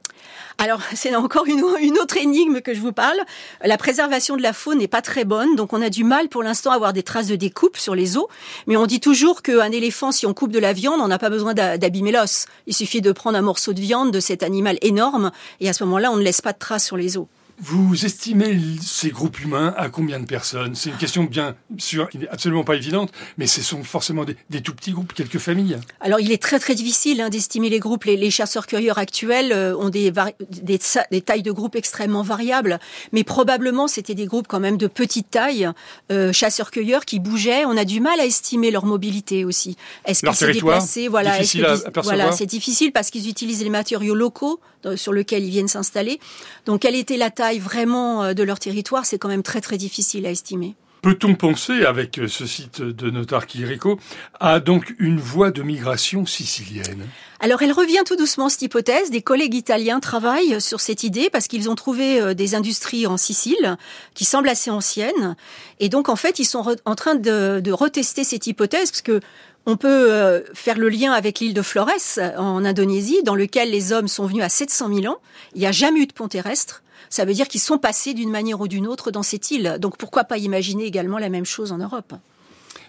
Alors, 0.59 0.81
c'est 0.95 1.15
encore 1.15 1.47
une, 1.81 1.99
autre 1.99 2.17
énigme 2.17 2.61
que 2.61 2.75
je 2.75 2.81
vous 2.81 2.93
parle. 2.93 3.19
La 3.65 3.77
préservation 3.77 4.37
de 4.37 4.43
la 4.43 4.53
faune 4.53 4.79
n'est 4.79 4.89
pas 4.89 5.03
très 5.03 5.25
bonne, 5.25 5.57
donc 5.57 5.73
on 5.73 5.83
a 5.83 5.91
du 5.91 6.05
mal 6.05 6.29
pour 6.29 6.43
l'instant 6.43 6.71
à 6.71 6.75
avoir 6.75 6.93
des 6.93 7.03
traces 7.03 7.29
de 7.29 7.37
découpe 7.37 7.77
sur 7.77 7.95
les 7.95 8.17
os. 8.17 8.27
Mais 8.67 8.77
on 8.77 8.87
dit 8.87 9.01
toujours 9.01 9.43
qu'un 9.43 9.71
éléphant, 9.71 10.13
si 10.13 10.27
on 10.27 10.35
coupe 10.35 10.53
de 10.53 10.59
la 10.59 10.73
viande, 10.73 11.01
on 11.01 11.09
n'a 11.09 11.19
pas 11.19 11.31
besoin 11.31 11.55
d'abîmer 11.55 12.13
l'os. 12.13 12.47
Il 12.67 12.75
suffit 12.75 13.01
de 13.01 13.13
prendre 13.13 13.37
un 13.37 13.43
morceau 13.43 13.73
de 13.73 13.81
viande 13.81 14.11
de 14.13 14.21
cet 14.21 14.43
animal 14.43 14.79
énorme, 14.83 15.31
et 15.61 15.69
à 15.69 15.73
ce 15.73 15.85
moment-là, 15.85 16.11
on 16.11 16.17
ne 16.17 16.23
laisse 16.23 16.41
pas 16.41 16.53
de 16.53 16.59
traces 16.59 16.87
sur 16.87 16.97
les 16.97 17.17
os. 17.17 17.27
Vous 17.59 18.05
estimez 18.05 18.59
ces 18.83 19.11
groupes 19.11 19.41
humains 19.41 19.75
à 19.79 19.89
combien 19.89 20.21
de 20.21 20.27
personnes? 20.27 20.75
C'est 20.75 20.91
une 20.91 20.97
question 20.97 21.25
bien 21.25 21.57
sûr 21.79 22.09
qui 22.11 22.19
n'est 22.19 22.29
absolument 22.29 22.65
pas 22.65 22.75
évidente, 22.75 23.11
mais 23.39 23.47
ce 23.47 23.63
sont 23.63 23.83
forcément 23.83 24.25
des, 24.25 24.61
tout 24.61 24.75
petits 24.75 24.93
groupes, 24.93 25.15
quelques 25.15 25.39
familles. 25.39 25.79
Alors 26.01 26.21
il 26.21 26.33
est 26.33 26.43
très 26.43 26.59
très 26.59 26.75
difficile 26.75 27.21
hein, 27.23 27.31
d'estimer 27.31 27.71
les 27.71 27.79
groupes. 27.79 28.05
Les, 28.05 28.31
chasseurs-cueilleurs 28.31 28.99
actuels 28.99 29.53
euh, 29.53 29.75
ont 29.77 29.89
des, 29.89 30.13
des, 30.51 30.79
des, 31.11 31.21
tailles 31.23 31.43
de 31.43 31.53
groupes 31.53 31.77
extrêmement 31.77 32.23
variables, 32.23 32.79
mais 33.13 33.25
probablement 33.25 33.89
c'était 33.89 34.15
des 34.15 34.27
groupes 34.27 34.49
quand 34.49 34.61
même 34.61 34.77
de 34.77 34.87
petite 34.87 35.31
taille, 35.31 35.71
euh, 36.13 36.33
chasseurs-cueilleurs 36.33 37.07
qui 37.07 37.21
bougeaient. 37.21 37.65
On 37.65 37.79
a 37.79 37.87
du 37.87 38.01
mal 38.01 38.21
à 38.21 38.27
estimer 38.27 38.71
leur 38.71 38.85
mobilité 38.85 39.47
aussi. 39.47 39.77
Est-ce 40.05 40.21
qu'ils 40.21 40.35
s'est 40.35 40.53
déplacés 40.53 41.09
Voilà, 41.09 41.39
difficile 41.39 41.65
à, 41.65 41.77
voilà, 42.03 42.33
c'est 42.33 42.47
difficile 42.47 42.93
parce 42.93 43.11
qu'ils 43.11 43.31
utilisent 43.31 43.63
les 43.63 43.71
matériaux 43.71 44.15
locaux 44.15 44.61
euh, 44.85 44.97
sur 44.97 45.13
lesquels 45.13 45.43
ils 45.43 45.51
viennent 45.51 45.69
s'installer. 45.69 46.21
Donc 46.67 46.83
quelle 46.83 46.95
était 46.95 47.17
la 47.17 47.31
taille 47.31 47.46
vraiment 47.55 48.25
euh, 48.25 48.35
de 48.35 48.43
leur 48.43 48.59
territoire, 48.59 49.07
c'est 49.07 49.19
quand 49.19 49.29
même 49.29 49.43
très 49.43 49.61
très 49.61 49.79
difficile 49.79 50.27
à 50.27 50.31
estimer. 50.31 50.75
Peut-on 51.03 51.35
penser, 51.35 51.85
avec 51.85 52.19
euh, 52.19 52.27
ce 52.27 52.47
site 52.47 52.83
de 52.83 53.11
Notar 53.11 53.47
Chirico, 53.47 54.01
à 54.41 54.59
donc 54.59 54.95
une 54.99 55.21
voie 55.21 55.53
de 55.53 55.63
migration 55.63 56.27
sicilienne? 56.27 57.07
Alors 57.39 57.63
elle 57.63 57.73
revient 57.73 58.03
tout 58.05 58.17
doucement 58.17 58.49
cette 58.49 58.63
hypothèse. 58.63 59.11
Des 59.11 59.23
collègues 59.23 59.55
italiens 59.55 60.01
travaillent 60.01 60.61
sur 60.61 60.81
cette 60.81 61.05
idée 61.05 61.31
parce 61.31 61.47
qu'ils 61.47 61.71
ont 61.71 61.75
trouvé 61.75 62.21
euh, 62.21 62.35
des 62.35 62.55
industries 62.55 63.07
en 63.07 63.17
Sicile 63.17 63.77
qui 64.15 64.25
semblent 64.25 64.49
assez 64.49 64.71
anciennes. 64.71 65.37
Et 65.79 65.89
donc 65.89 66.09
en 66.09 66.17
fait 66.17 66.39
ils 66.39 66.45
sont 66.45 66.77
en 66.85 66.95
train 66.95 67.15
de, 67.15 67.61
de 67.61 67.73
retester 67.73 68.25
cette 68.25 68.47
hypothèse 68.47 68.91
parce 68.91 69.03
que 69.03 69.21
on 69.69 69.77
peut 69.77 70.45
faire 70.55 70.79
le 70.79 70.89
lien 70.89 71.11
avec 71.11 71.41
l'île 71.41 71.53
de 71.53 71.61
Flores 71.61 72.21
en 72.39 72.65
Indonésie, 72.65 73.25
dans 73.25 73.35
lequel 73.35 73.69
les 73.73 73.93
hommes 73.93 74.07
sont 74.07 74.25
venus 74.25 74.45
à 74.45 74.49
700 74.49 74.95
000 74.95 75.13
ans. 75.13 75.19
Il 75.57 75.61
n'y 75.61 75.67
a 75.67 75.73
jamais 75.73 76.03
eu 76.03 76.07
de 76.07 76.13
pont 76.13 76.29
terrestre 76.29 76.85
ça 77.11 77.25
veut 77.25 77.35
dire 77.35 77.49
qu'ils 77.49 77.61
sont 77.61 77.79
passés 77.79 78.15
d'une 78.15 78.31
manière 78.31 78.61
ou 78.61 78.69
d'une 78.69 78.87
autre 78.87 79.11
dans 79.11 79.23
cette 79.23 79.51
île. 79.51 79.77
Donc 79.81 79.97
pourquoi 79.97 80.25
pas 80.25 80.39
imaginer 80.39 80.85
également 80.85 81.19
la 81.19 81.29
même 81.29 81.45
chose 81.45 81.73
en 81.73 81.79
Europe 81.79 82.15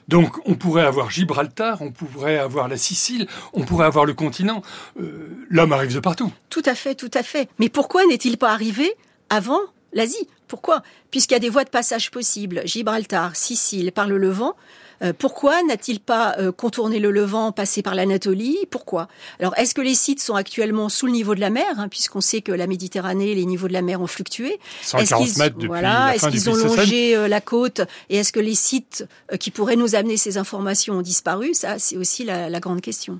donc 0.07 0.37
on 0.45 0.55
pourrait 0.55 0.85
avoir 0.85 1.09
Gibraltar, 1.09 1.81
on 1.81 1.91
pourrait 1.91 2.37
avoir 2.37 2.69
la 2.69 2.77
Sicile, 2.77 3.27
on 3.51 3.63
pourrait 3.63 3.85
avoir 3.85 4.05
le 4.05 4.13
continent. 4.13 4.61
Euh, 5.01 5.45
l'homme 5.49 5.73
arrive 5.73 5.93
de 5.93 5.99
partout. 5.99 6.31
Tout 6.49 6.61
à 6.65 6.75
fait, 6.75 6.95
tout 6.95 7.11
à 7.13 7.23
fait. 7.23 7.49
Mais 7.59 7.67
pourquoi 7.67 8.05
n'est-il 8.05 8.37
pas 8.37 8.51
arrivé 8.51 8.95
avant 9.29 9.59
l'Asie? 9.91 10.27
Pourquoi? 10.47 10.81
Puisqu'il 11.11 11.33
y 11.33 11.37
a 11.37 11.39
des 11.39 11.49
voies 11.49 11.65
de 11.65 11.69
passage 11.69 12.09
possibles, 12.09 12.61
Gibraltar, 12.63 13.35
Sicile, 13.35 13.91
par 13.91 14.07
le 14.07 14.17
Levant, 14.17 14.55
euh, 15.03 15.13
pourquoi 15.17 15.61
n'a-t-il 15.63 15.99
pas 15.99 16.35
euh, 16.39 16.51
contourné 16.51 16.99
le 16.99 17.11
Levant, 17.11 17.51
passé 17.51 17.81
par 17.81 17.95
l'Anatolie? 17.95 18.57
Pourquoi? 18.69 19.07
Alors, 19.39 19.53
est-ce 19.57 19.73
que 19.73 19.81
les 19.81 19.95
sites 19.95 20.21
sont 20.21 20.35
actuellement 20.35 20.89
sous 20.89 21.05
le 21.05 21.11
niveau 21.11 21.35
de 21.35 21.39
la 21.39 21.49
mer, 21.49 21.65
hein, 21.77 21.87
puisqu'on 21.87 22.21
sait 22.21 22.41
que 22.41 22.51
la 22.51 22.67
Méditerranée, 22.67 23.35
les 23.35 23.45
niveaux 23.45 23.67
de 23.67 23.73
la 23.73 23.81
mer 23.81 24.01
ont 24.01 24.07
fluctué? 24.07 24.59
140 24.81 25.37
mètres 25.37 25.55
depuis 25.55 25.67
voilà, 25.67 26.15
Est-ce 26.15 26.27
qu'ils 26.29 26.49
ont 26.49 26.55
longé 26.55 27.15
euh, 27.15 27.27
la 27.27 27.41
côte? 27.41 27.81
Et 28.09 28.17
est-ce 28.17 28.31
que 28.31 28.39
les 28.39 28.55
sites 28.55 29.05
qui 29.39 29.51
pourraient 29.51 29.75
nous 29.75 29.95
amener 29.95 30.17
ces 30.17 30.37
informations 30.37 30.95
ont 30.95 31.01
disparu? 31.01 31.53
Ça, 31.53 31.79
c'est 31.79 31.97
aussi 31.97 32.23
la, 32.23 32.49
la, 32.49 32.59
grande 32.59 32.81
question. 32.81 33.19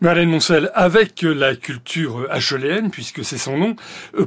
Marlène 0.00 0.28
Moncel, 0.28 0.70
avec 0.74 1.22
la 1.22 1.56
culture 1.56 2.26
acheléenne, 2.30 2.90
puisque 2.90 3.24
c'est 3.24 3.38
son 3.38 3.56
nom, 3.56 3.76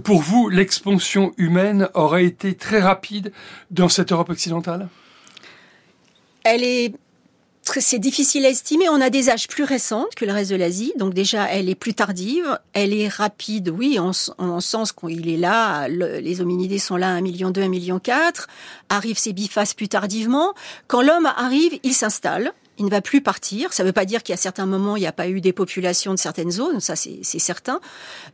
pour 0.03 0.21
vous, 0.21 0.49
l'expansion 0.49 1.33
humaine 1.37 1.89
aurait 1.93 2.25
été 2.25 2.55
très 2.55 2.81
rapide 2.81 3.31
dans 3.69 3.89
cette 3.89 4.11
Europe 4.11 4.29
occidentale? 4.29 4.87
Elle 6.43 6.63
est 6.63 6.93
c'est 7.79 7.99
difficile 7.99 8.45
à 8.45 8.49
estimer. 8.49 8.89
On 8.89 8.99
a 8.99 9.09
des 9.09 9.29
âges 9.29 9.47
plus 9.47 9.63
récentes 9.63 10.15
que 10.15 10.25
le 10.25 10.31
reste 10.31 10.51
de 10.51 10.55
l'Asie, 10.55 10.93
donc 10.97 11.13
déjà 11.13 11.45
elle 11.45 11.69
est 11.69 11.75
plus 11.75 11.93
tardive, 11.93 12.59
elle 12.73 12.93
est 12.93 13.07
rapide, 13.07 13.69
oui, 13.69 13.99
en, 13.99 14.11
en 14.37 14.59
sens 14.59 14.91
qu'il 14.91 15.29
est 15.29 15.37
là, 15.37 15.87
les 15.87 16.41
hominidés 16.41 16.79
sont 16.79 16.95
là 16.95 17.09
à 17.09 17.11
1 17.11 17.21
million 17.21 17.51
2, 17.51 17.61
1 17.61 17.67
million 17.67 17.99
4, 17.99 18.47
arrivent 18.89 19.19
ces 19.19 19.33
bifaces 19.33 19.73
plus 19.73 19.87
tardivement. 19.87 20.53
Quand 20.87 21.01
l'homme 21.01 21.27
arrive, 21.27 21.77
il 21.83 21.93
s'installe, 21.93 22.53
il 22.79 22.85
ne 22.85 22.89
va 22.89 23.01
plus 23.01 23.21
partir. 23.21 23.73
Ça 23.73 23.83
ne 23.83 23.89
veut 23.89 23.93
pas 23.93 24.05
dire 24.05 24.23
qu'à 24.23 24.37
certains 24.37 24.65
moments, 24.65 24.95
il 24.95 25.01
n'y 25.01 25.07
a 25.07 25.11
pas 25.11 25.27
eu 25.27 25.41
des 25.41 25.53
populations 25.53 26.13
de 26.13 26.19
certaines 26.19 26.51
zones, 26.51 26.79
ça 26.79 26.95
c'est 26.95 27.23
certain. 27.23 27.79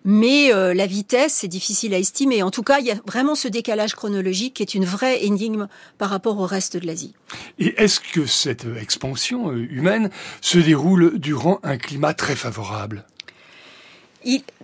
Mais 0.06 0.54
euh, 0.54 0.74
la 0.74 0.86
vitesse, 0.86 1.34
c'est 1.34 1.48
difficile 1.48 1.94
à 1.94 2.00
estimer. 2.00 2.44
En 2.44 2.52
tout 2.52 2.64
cas, 2.64 2.80
il 2.80 2.86
y 2.86 2.92
a 2.92 2.96
vraiment 3.08 3.36
ce 3.36 3.48
décalage 3.48 3.96
chronologique 3.96 4.56
qui 4.56 4.64
est 4.64 4.76
une 4.76 4.86
vraie 4.86 5.26
énigme 5.26 5.68
par 5.98 6.10
rapport 6.10 6.40
au 6.40 6.46
reste 6.46 6.78
de 6.78 6.86
l'Asie. 6.86 7.14
Et 7.60 7.74
est-ce 7.82 8.00
que 8.00 8.26
cette 8.26 8.66
expansion 8.80 9.52
euh, 9.52 9.68
humaine 9.70 10.10
se 10.42 10.60
déroule 10.60 11.18
durant 11.18 11.60
un 11.64 11.78
climat 11.78 12.14
très 12.14 12.36
favorable? 12.36 13.06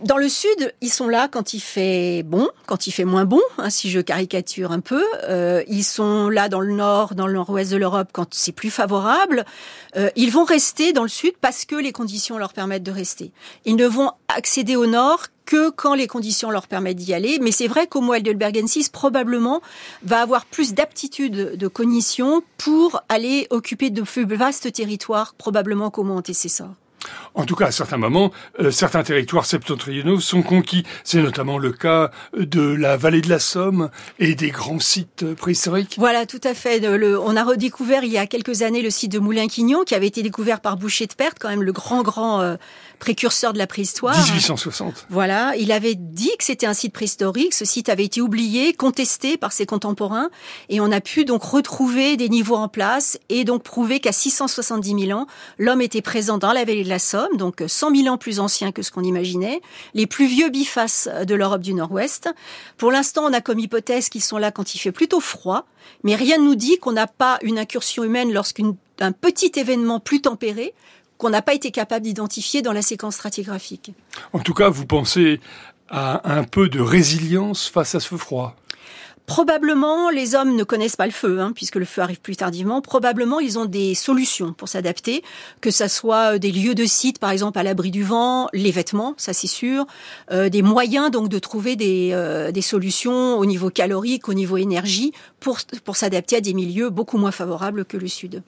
Dans 0.03 0.17
le 0.17 0.29
sud, 0.29 0.73
ils 0.81 0.91
sont 0.91 1.07
là 1.07 1.27
quand 1.27 1.53
il 1.53 1.59
fait 1.59 2.23
bon, 2.23 2.49
quand 2.65 2.87
il 2.87 2.91
fait 2.91 3.05
moins 3.05 3.25
bon, 3.25 3.41
hein, 3.57 3.69
si 3.69 3.91
je 3.91 3.99
caricature 3.99 4.71
un 4.71 4.79
peu. 4.79 5.03
Euh, 5.29 5.63
ils 5.67 5.83
sont 5.83 6.29
là 6.29 6.49
dans 6.49 6.59
le 6.59 6.73
nord, 6.73 7.13
dans 7.13 7.27
le 7.27 7.33
nord-ouest 7.33 7.71
de 7.71 7.77
l'Europe 7.77 8.09
quand 8.11 8.33
c'est 8.33 8.51
plus 8.51 8.71
favorable. 8.71 9.45
Euh, 9.95 10.09
ils 10.15 10.31
vont 10.31 10.43
rester 10.43 10.93
dans 10.93 11.03
le 11.03 11.09
sud 11.09 11.33
parce 11.41 11.65
que 11.65 11.75
les 11.75 11.91
conditions 11.91 12.37
leur 12.37 12.53
permettent 12.53 12.83
de 12.83 12.91
rester. 12.91 13.31
Ils 13.65 13.75
ne 13.75 13.85
vont 13.85 14.11
accéder 14.35 14.75
au 14.75 14.87
nord 14.87 15.27
que 15.45 15.69
quand 15.69 15.93
les 15.93 16.07
conditions 16.07 16.49
leur 16.49 16.67
permettent 16.67 16.97
d'y 16.97 17.13
aller. 17.13 17.37
Mais 17.41 17.51
c'est 17.51 17.67
vrai 17.67 17.85
qu'Homo 17.85 18.13
heidelbergensis 18.13 18.89
probablement 18.89 19.61
va 20.03 20.21
avoir 20.21 20.45
plus 20.45 20.73
d'aptitude 20.73 21.55
de 21.55 21.67
cognition 21.67 22.41
pour 22.57 23.03
aller 23.09 23.47
occuper 23.49 23.89
de 23.89 24.01
plus 24.01 24.25
vastes 24.25 24.71
territoires, 24.71 25.35
probablement 25.35 25.91
qu'Homo 25.91 26.15
antécessor. 26.15 26.69
En 27.33 27.45
tout 27.45 27.55
cas, 27.55 27.67
à 27.67 27.71
certains 27.71 27.97
moments, 27.97 28.31
euh, 28.59 28.71
certains 28.71 29.03
territoires 29.03 29.45
septentrionaux 29.45 30.19
sont 30.19 30.41
conquis. 30.41 30.83
C'est 31.03 31.21
notamment 31.21 31.57
le 31.57 31.71
cas 31.71 32.11
de 32.37 32.61
la 32.61 32.97
vallée 32.97 33.21
de 33.21 33.29
la 33.29 33.39
Somme 33.39 33.89
et 34.19 34.35
des 34.35 34.49
grands 34.49 34.79
sites 34.79 35.33
préhistoriques. 35.35 35.95
Voilà, 35.97 36.25
tout 36.25 36.41
à 36.43 36.53
fait. 36.53 36.85
on 36.87 37.35
a 37.35 37.43
redécouvert 37.43 38.03
il 38.03 38.11
y 38.11 38.17
a 38.17 38.27
quelques 38.27 38.61
années 38.61 38.81
le 38.81 38.89
site 38.89 39.11
de 39.11 39.19
Moulin-Quignon, 39.19 39.83
qui 39.85 39.95
avait 39.95 40.07
été 40.07 40.23
découvert 40.23 40.59
par 40.59 40.77
Boucher 40.77 41.07
de 41.07 41.13
Perte, 41.13 41.37
quand 41.39 41.49
même 41.49 41.63
le 41.63 41.71
grand, 41.71 42.01
grand 42.01 42.41
euh, 42.41 42.55
précurseur 43.01 43.51
de 43.51 43.57
la 43.57 43.65
préhistoire. 43.65 44.15
1860. 44.15 45.07
Voilà, 45.09 45.55
il 45.57 45.71
avait 45.71 45.95
dit 45.95 46.31
que 46.37 46.43
c'était 46.43 46.67
un 46.67 46.75
site 46.75 46.93
préhistorique. 46.93 47.53
Ce 47.53 47.65
site 47.65 47.89
avait 47.89 48.05
été 48.05 48.21
oublié, 48.21 48.73
contesté 48.73 49.37
par 49.37 49.51
ses 49.51 49.65
contemporains, 49.65 50.29
et 50.69 50.79
on 50.79 50.91
a 50.91 51.01
pu 51.01 51.25
donc 51.25 51.43
retrouver 51.43 52.15
des 52.15 52.29
niveaux 52.29 52.55
en 52.55 52.67
place 52.67 53.17
et 53.29 53.43
donc 53.43 53.63
prouver 53.63 53.99
qu'à 53.99 54.11
670 54.11 55.07
000 55.07 55.19
ans, 55.19 55.25
l'homme 55.57 55.81
était 55.81 56.03
présent 56.03 56.37
dans 56.37 56.53
la 56.53 56.63
vallée 56.63 56.83
de 56.83 56.89
la 56.89 56.99
Somme, 56.99 57.35
donc 57.37 57.63
100 57.65 57.95
000 57.95 58.07
ans 58.13 58.19
plus 58.19 58.39
ancien 58.39 58.71
que 58.71 58.83
ce 58.83 58.91
qu'on 58.91 59.03
imaginait, 59.03 59.61
les 59.95 60.05
plus 60.05 60.27
vieux 60.27 60.49
bifaces 60.49 61.09
de 61.25 61.33
l'Europe 61.33 61.61
du 61.61 61.73
Nord-Ouest. 61.73 62.29
Pour 62.77 62.91
l'instant, 62.91 63.23
on 63.25 63.33
a 63.33 63.41
comme 63.41 63.57
hypothèse 63.57 64.09
qu'ils 64.09 64.21
sont 64.21 64.37
là 64.37 64.51
quand 64.51 64.75
il 64.75 64.77
fait 64.77 64.91
plutôt 64.91 65.19
froid, 65.19 65.65
mais 66.03 66.13
rien 66.13 66.37
ne 66.37 66.43
nous 66.43 66.55
dit 66.55 66.77
qu'on 66.77 66.91
n'a 66.91 67.07
pas 67.07 67.39
une 67.41 67.57
incursion 67.57 68.03
humaine 68.03 68.31
lorsqu'un 68.31 68.75
petit 69.11 69.53
événement 69.55 69.99
plus 69.99 70.21
tempéré 70.21 70.75
qu'on 71.21 71.29
n'a 71.29 71.43
pas 71.43 71.53
été 71.53 71.69
capable 71.69 72.03
d'identifier 72.03 72.63
dans 72.63 72.73
la 72.73 72.81
séquence 72.81 73.13
stratigraphique. 73.13 73.93
En 74.33 74.39
tout 74.39 74.55
cas, 74.55 74.69
vous 74.69 74.87
pensez 74.87 75.39
à 75.87 76.35
un 76.35 76.43
peu 76.43 76.67
de 76.67 76.79
résilience 76.79 77.67
face 77.67 77.93
à 77.93 77.99
ce 77.99 78.15
froid 78.15 78.55
Probablement, 79.27 80.09
les 80.09 80.33
hommes 80.33 80.55
ne 80.55 80.63
connaissent 80.63 80.95
pas 80.95 81.05
le 81.05 81.11
feu, 81.11 81.39
hein, 81.39 81.51
puisque 81.53 81.75
le 81.75 81.85
feu 81.85 82.01
arrive 82.01 82.19
plus 82.19 82.35
tardivement. 82.35 82.81
Probablement, 82.81 83.39
ils 83.39 83.59
ont 83.59 83.65
des 83.65 83.93
solutions 83.93 84.51
pour 84.51 84.67
s'adapter, 84.67 85.23
que 85.61 85.69
ça 85.69 85.87
soit 85.87 86.39
des 86.39 86.51
lieux 86.51 86.73
de 86.73 86.85
site, 86.85 87.19
par 87.19 87.29
exemple 87.29 87.59
à 87.59 87.63
l'abri 87.63 87.91
du 87.91 88.03
vent, 88.03 88.49
les 88.51 88.71
vêtements, 88.71 89.13
ça 89.17 89.31
c'est 89.31 89.47
sûr, 89.47 89.85
euh, 90.31 90.49
des 90.49 90.63
moyens 90.63 91.11
donc 91.11 91.29
de 91.29 91.39
trouver 91.39 91.75
des, 91.75 92.09
euh, 92.13 92.51
des 92.51 92.61
solutions 92.63 93.37
au 93.37 93.45
niveau 93.45 93.69
calorique, 93.69 94.27
au 94.27 94.33
niveau 94.33 94.57
énergie, 94.57 95.13
pour, 95.39 95.59
pour 95.85 95.95
s'adapter 95.95 96.37
à 96.37 96.41
des 96.41 96.53
milieux 96.53 96.89
beaucoup 96.89 97.19
moins 97.19 97.31
favorables 97.31 97.85
que 97.85 97.97
le 97.97 98.07
sud. 98.07 98.41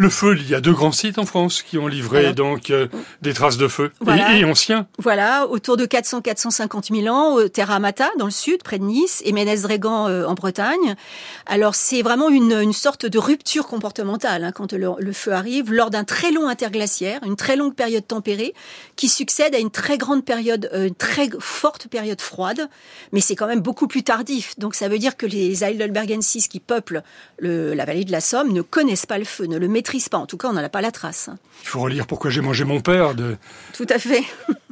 Le 0.00 0.08
feu, 0.08 0.34
il 0.34 0.48
y 0.48 0.54
a 0.54 0.62
deux 0.62 0.72
grands 0.72 0.92
sites 0.92 1.18
en 1.18 1.26
France 1.26 1.60
qui 1.60 1.76
ont 1.76 1.86
livré 1.86 2.32
donc 2.32 2.70
euh, 2.70 2.88
des 3.20 3.34
traces 3.34 3.58
de 3.58 3.68
feu 3.68 3.92
et, 4.32 4.46
anciens. 4.46 4.86
Voilà, 4.96 5.46
autour 5.46 5.76
de 5.76 5.84
400-450 5.84 7.02
000 7.02 7.14
ans, 7.14 7.34
au 7.34 7.48
Terra 7.48 7.74
Amata 7.74 8.08
dans 8.18 8.24
le 8.24 8.30
sud, 8.30 8.62
près 8.62 8.78
de 8.78 8.84
Nice, 8.84 9.20
et 9.26 9.32
Ménez-Drégan 9.32 10.08
euh, 10.08 10.24
en 10.24 10.32
Bretagne. 10.32 10.96
Alors 11.44 11.74
c'est 11.74 12.00
vraiment 12.00 12.30
une, 12.30 12.52
une, 12.52 12.72
sorte 12.72 13.04
de 13.04 13.18
rupture 13.18 13.66
comportementale 13.66 14.44
hein, 14.44 14.52
quand 14.52 14.72
le, 14.72 14.88
le, 14.98 15.12
feu 15.12 15.34
arrive 15.34 15.70
lors 15.70 15.90
d'un 15.90 16.04
très 16.04 16.30
long 16.30 16.48
interglaciaire, 16.48 17.20
une 17.26 17.36
très 17.36 17.56
longue 17.56 17.74
période 17.74 18.06
tempérée 18.06 18.54
qui 18.96 19.10
succède 19.10 19.54
à 19.54 19.58
une 19.58 19.70
très 19.70 19.98
grande 19.98 20.24
période, 20.24 20.70
euh, 20.72 20.86
une 20.86 20.94
très 20.94 21.28
forte 21.40 21.88
période 21.88 22.22
froide. 22.22 22.70
Mais 23.12 23.20
c'est 23.20 23.36
quand 23.36 23.46
même 23.46 23.60
beaucoup 23.60 23.86
plus 23.86 24.02
tardif. 24.02 24.58
Donc 24.58 24.76
ça 24.76 24.88
veut 24.88 24.98
dire 24.98 25.18
que 25.18 25.26
les 25.26 25.62
Heidelbergensis 25.62 26.48
qui 26.48 26.58
peuplent 26.58 27.02
le, 27.38 27.74
la 27.74 27.84
vallée 27.84 28.06
de 28.06 28.12
la 28.12 28.22
Somme 28.22 28.50
ne 28.54 28.62
connaissent 28.62 29.04
pas 29.04 29.18
le 29.18 29.26
feu, 29.26 29.44
ne 29.44 29.58
le 29.58 29.68
maîtrisent 29.68 29.89
pas. 30.10 30.18
En 30.18 30.26
tout 30.26 30.36
cas, 30.36 30.48
on 30.48 30.52
n'en 30.52 30.64
a 30.64 30.68
pas 30.68 30.80
la 30.80 30.90
trace. 30.90 31.30
Il 31.62 31.68
faut 31.68 31.80
relire 31.80 32.06
Pourquoi 32.06 32.30
j'ai 32.30 32.40
mangé 32.40 32.64
mon 32.64 32.80
père. 32.80 33.14
De... 33.14 33.36
Tout 33.72 33.86
à 33.88 33.98
fait. 33.98 34.24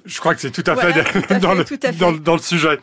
Je 0.08 0.20
crois 0.20 0.34
que 0.34 0.40
c'est 0.40 0.50
tout, 0.50 0.64
à 0.66 0.74
fait, 0.74 1.38
dans, 1.40 1.52
le, 1.52 2.18
dans, 2.18 2.34
le, 2.34 2.40
sujet. 2.40 2.78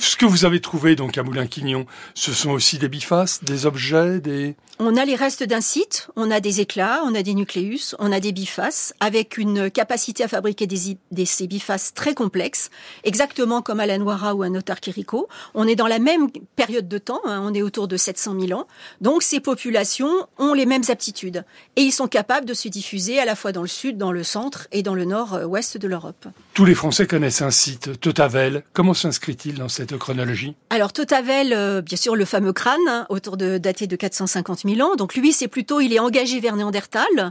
Ce 0.00 0.16
que 0.16 0.24
vous 0.24 0.46
avez 0.46 0.60
trouvé 0.60 0.96
donc 0.96 1.18
à 1.18 1.22
Moulin-Quignon, 1.22 1.84
ce 2.14 2.32
sont 2.32 2.50
aussi 2.50 2.78
des 2.78 2.88
bifaces, 2.88 3.44
des 3.44 3.66
objets, 3.66 4.20
des... 4.20 4.56
On 4.78 4.96
a 4.96 5.04
les 5.04 5.16
restes 5.16 5.42
d'un 5.42 5.60
site, 5.60 6.08
on 6.16 6.30
a 6.30 6.40
des 6.40 6.62
éclats, 6.62 7.02
on 7.04 7.14
a 7.14 7.22
des 7.22 7.34
nucléus, 7.34 7.94
on 7.98 8.10
a 8.10 8.20
des 8.20 8.32
bifaces, 8.32 8.94
avec 9.00 9.36
une 9.36 9.70
capacité 9.70 10.24
à 10.24 10.28
fabriquer 10.28 10.66
des, 10.66 10.96
des 11.10 11.26
ces 11.26 11.46
bifaces 11.46 11.92
très 11.92 12.14
complexes, 12.14 12.70
exactement 13.04 13.60
comme 13.60 13.80
à 13.80 13.86
la 13.86 13.98
Noira 13.98 14.34
ou 14.34 14.42
à 14.42 14.48
Notar 14.48 14.80
Quirico. 14.80 15.28
On 15.54 15.68
est 15.68 15.76
dans 15.76 15.86
la 15.86 15.98
même 15.98 16.30
période 16.56 16.88
de 16.88 16.98
temps, 16.98 17.20
hein, 17.26 17.42
on 17.44 17.52
est 17.52 17.62
autour 17.62 17.86
de 17.86 17.98
700 17.98 18.34
000 18.40 18.58
ans. 18.58 18.66
Donc 19.02 19.22
ces 19.22 19.40
populations 19.40 20.26
ont 20.38 20.54
les 20.54 20.66
mêmes 20.66 20.84
aptitudes. 20.88 21.44
Et 21.76 21.82
ils 21.82 21.92
sont 21.92 22.08
capables 22.08 22.46
de 22.46 22.54
se 22.54 22.68
diffuser 22.68 23.18
à 23.18 23.26
la 23.26 23.36
fois 23.36 23.52
dans 23.52 23.62
le 23.62 23.68
sud, 23.68 23.98
dans 23.98 24.12
le 24.12 24.24
centre 24.24 24.68
et 24.72 24.82
dans 24.82 24.94
le 24.94 25.04
nord-ouest 25.04 25.76
de 25.76 25.86
l'Europe. 25.86 26.26
Tous 26.56 26.64
les 26.64 26.74
Français 26.74 27.06
connaissent 27.06 27.42
un 27.42 27.50
site, 27.50 28.00
Totavel. 28.00 28.62
Comment 28.72 28.94
s'inscrit-il 28.94 29.56
dans 29.56 29.68
cette 29.68 29.94
chronologie? 29.98 30.54
Alors 30.70 30.94
Totavel, 30.94 31.52
euh, 31.52 31.82
bien 31.82 31.98
sûr, 31.98 32.16
le 32.16 32.24
fameux 32.24 32.54
crâne, 32.54 32.80
hein, 32.88 33.04
autour 33.10 33.36
de 33.36 33.58
daté 33.58 33.86
de 33.86 33.94
450 33.94 34.64
ans. 34.80 34.96
Donc 34.96 35.16
lui, 35.16 35.34
c'est 35.34 35.48
plutôt, 35.48 35.80
il 35.80 35.92
est 35.92 35.98
engagé 35.98 36.40
vers 36.40 36.56
Néandertal, 36.56 37.30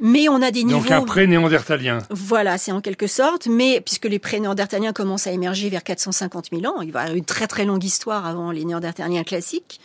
mais 0.00 0.28
on 0.28 0.40
a 0.40 0.52
des 0.52 0.62
niveaux. 0.62 0.82
Donc 0.82 0.90
un 0.92 1.02
pré-néandertalien. 1.02 1.98
Voilà, 2.10 2.58
c'est 2.58 2.70
en 2.70 2.80
quelque 2.80 3.08
sorte, 3.08 3.48
mais 3.48 3.80
puisque 3.80 4.04
les 4.04 4.20
pré-néandertaliens 4.20 4.92
commencent 4.92 5.26
à 5.26 5.32
émerger 5.32 5.68
vers 5.68 5.82
450 5.82 6.50
000 6.52 6.72
ans, 6.72 6.80
il 6.80 6.92
va 6.92 7.00
y 7.00 7.02
avoir 7.06 7.16
une 7.16 7.24
très 7.24 7.48
très 7.48 7.64
longue 7.64 7.82
histoire 7.82 8.24
avant 8.24 8.52
les 8.52 8.64
néandertaliens 8.64 9.24
classiques, 9.24 9.80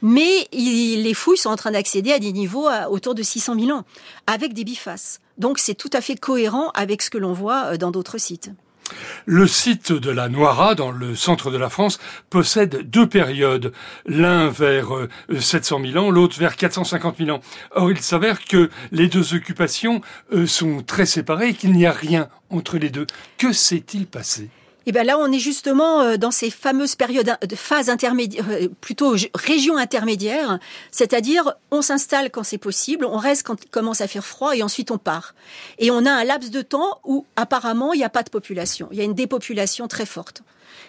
mais 0.00 0.46
les 0.52 1.12
fouilles 1.12 1.38
sont 1.38 1.50
en 1.50 1.56
train 1.56 1.72
d'accéder 1.72 2.12
à 2.12 2.20
des 2.20 2.30
niveaux 2.30 2.68
autour 2.88 3.16
de 3.16 3.22
600 3.24 3.58
000 3.58 3.76
ans, 3.76 3.82
avec 4.28 4.54
des 4.54 4.62
bifaces. 4.62 5.18
Donc 5.38 5.58
c'est 5.58 5.74
tout 5.74 5.90
à 5.92 6.00
fait 6.00 6.16
cohérent 6.16 6.70
avec 6.74 7.02
ce 7.02 7.10
que 7.10 7.18
l'on 7.18 7.32
voit 7.32 7.72
euh, 7.72 7.76
dans 7.76 7.90
d'autres 7.90 8.18
sites. 8.18 8.50
Le 9.26 9.46
site 9.46 9.92
de 9.92 10.10
la 10.10 10.28
Noira, 10.28 10.74
dans 10.74 10.90
le 10.90 11.14
centre 11.14 11.50
de 11.50 11.58
la 11.58 11.68
France, 11.68 11.98
possède 12.30 12.88
deux 12.88 13.06
périodes, 13.06 13.72
l'un 14.06 14.48
vers 14.48 14.88
700 15.38 15.80
euh, 15.80 15.92
000 15.92 16.04
ans, 16.04 16.10
l'autre 16.10 16.38
vers 16.38 16.56
450 16.56 17.18
000 17.18 17.30
ans. 17.30 17.40
Or, 17.72 17.90
il 17.90 18.00
s'avère 18.00 18.44
que 18.44 18.70
les 18.90 19.08
deux 19.08 19.34
occupations 19.34 20.00
euh, 20.32 20.46
sont 20.46 20.82
très 20.82 21.06
séparées 21.06 21.50
et 21.50 21.54
qu'il 21.54 21.72
n'y 21.72 21.86
a 21.86 21.92
rien 21.92 22.28
entre 22.50 22.78
les 22.78 22.90
deux. 22.90 23.06
Que 23.36 23.52
s'est-il 23.52 24.06
passé? 24.06 24.48
Et 24.88 24.92
bien 24.92 25.04
là, 25.04 25.18
on 25.18 25.30
est 25.30 25.38
justement 25.38 26.00
euh, 26.00 26.16
dans 26.16 26.30
ces 26.30 26.50
fameuses 26.50 26.96
périodes 26.96 27.36
de 27.46 27.56
phase 27.56 27.90
euh, 27.90 28.68
plutôt 28.80 29.14
région 29.34 29.76
intermédiaire, 29.76 30.58
c'est-à-dire 30.92 31.52
on 31.70 31.82
s'installe 31.82 32.30
quand 32.30 32.42
c'est 32.42 32.56
possible, 32.56 33.04
on 33.04 33.18
reste 33.18 33.42
quand 33.42 33.62
il 33.62 33.68
commence 33.68 34.00
à 34.00 34.08
faire 34.08 34.24
froid 34.24 34.56
et 34.56 34.62
ensuite 34.62 34.90
on 34.90 34.96
part. 34.96 35.34
Et 35.78 35.90
on 35.90 36.06
a 36.06 36.10
un 36.10 36.24
laps 36.24 36.50
de 36.50 36.62
temps 36.62 37.00
où 37.04 37.26
apparemment 37.36 37.92
il 37.92 37.98
n'y 37.98 38.04
a 38.04 38.08
pas 38.08 38.22
de 38.22 38.30
population, 38.30 38.88
il 38.90 38.96
y 38.96 39.02
a 39.02 39.04
une 39.04 39.12
dépopulation 39.12 39.88
très 39.88 40.06
forte. 40.06 40.40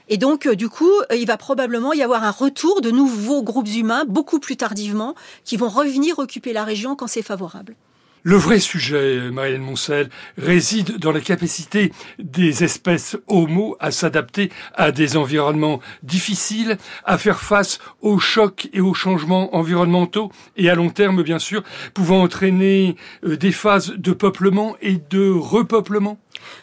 Et 0.07 0.15
donc, 0.15 0.45
euh, 0.45 0.55
du 0.55 0.69
coup, 0.69 0.93
il 1.13 1.27
va 1.27 1.35
probablement 1.35 1.91
y 1.91 2.01
avoir 2.01 2.23
un 2.23 2.31
retour 2.31 2.79
de 2.79 2.91
nouveaux 2.91 3.43
groupes 3.43 3.67
humains 3.67 4.05
beaucoup 4.07 4.39
plus 4.39 4.55
tardivement 4.55 5.13
qui 5.43 5.57
vont 5.57 5.67
revenir 5.67 6.19
occuper 6.19 6.53
la 6.53 6.63
région 6.63 6.95
quand 6.95 7.07
c'est 7.07 7.21
favorable. 7.21 7.75
Le 8.23 8.35
vrai 8.35 8.59
sujet, 8.59 9.31
Marianne 9.31 9.61
Moncel, 9.61 10.09
réside 10.37 10.97
dans 10.97 11.13
la 11.13 11.21
capacité 11.21 11.93
des 12.19 12.65
espèces 12.65 13.15
Homo 13.27 13.77
à 13.79 13.91
s'adapter 13.91 14.51
à 14.73 14.91
des 14.91 15.15
environnements 15.15 15.79
difficiles, 16.03 16.77
à 17.05 17.17
faire 17.17 17.39
face 17.39 17.79
aux 18.01 18.19
chocs 18.19 18.67
et 18.73 18.81
aux 18.81 18.93
changements 18.93 19.55
environnementaux 19.55 20.33
et 20.57 20.69
à 20.69 20.75
long 20.75 20.89
terme, 20.89 21.23
bien 21.23 21.39
sûr, 21.39 21.63
pouvant 21.93 22.21
entraîner 22.21 22.97
euh, 23.23 23.37
des 23.37 23.53
phases 23.53 23.93
de 23.95 24.11
peuplement 24.11 24.75
et 24.81 24.97
de 25.09 25.29
repeuplement. 25.29 26.19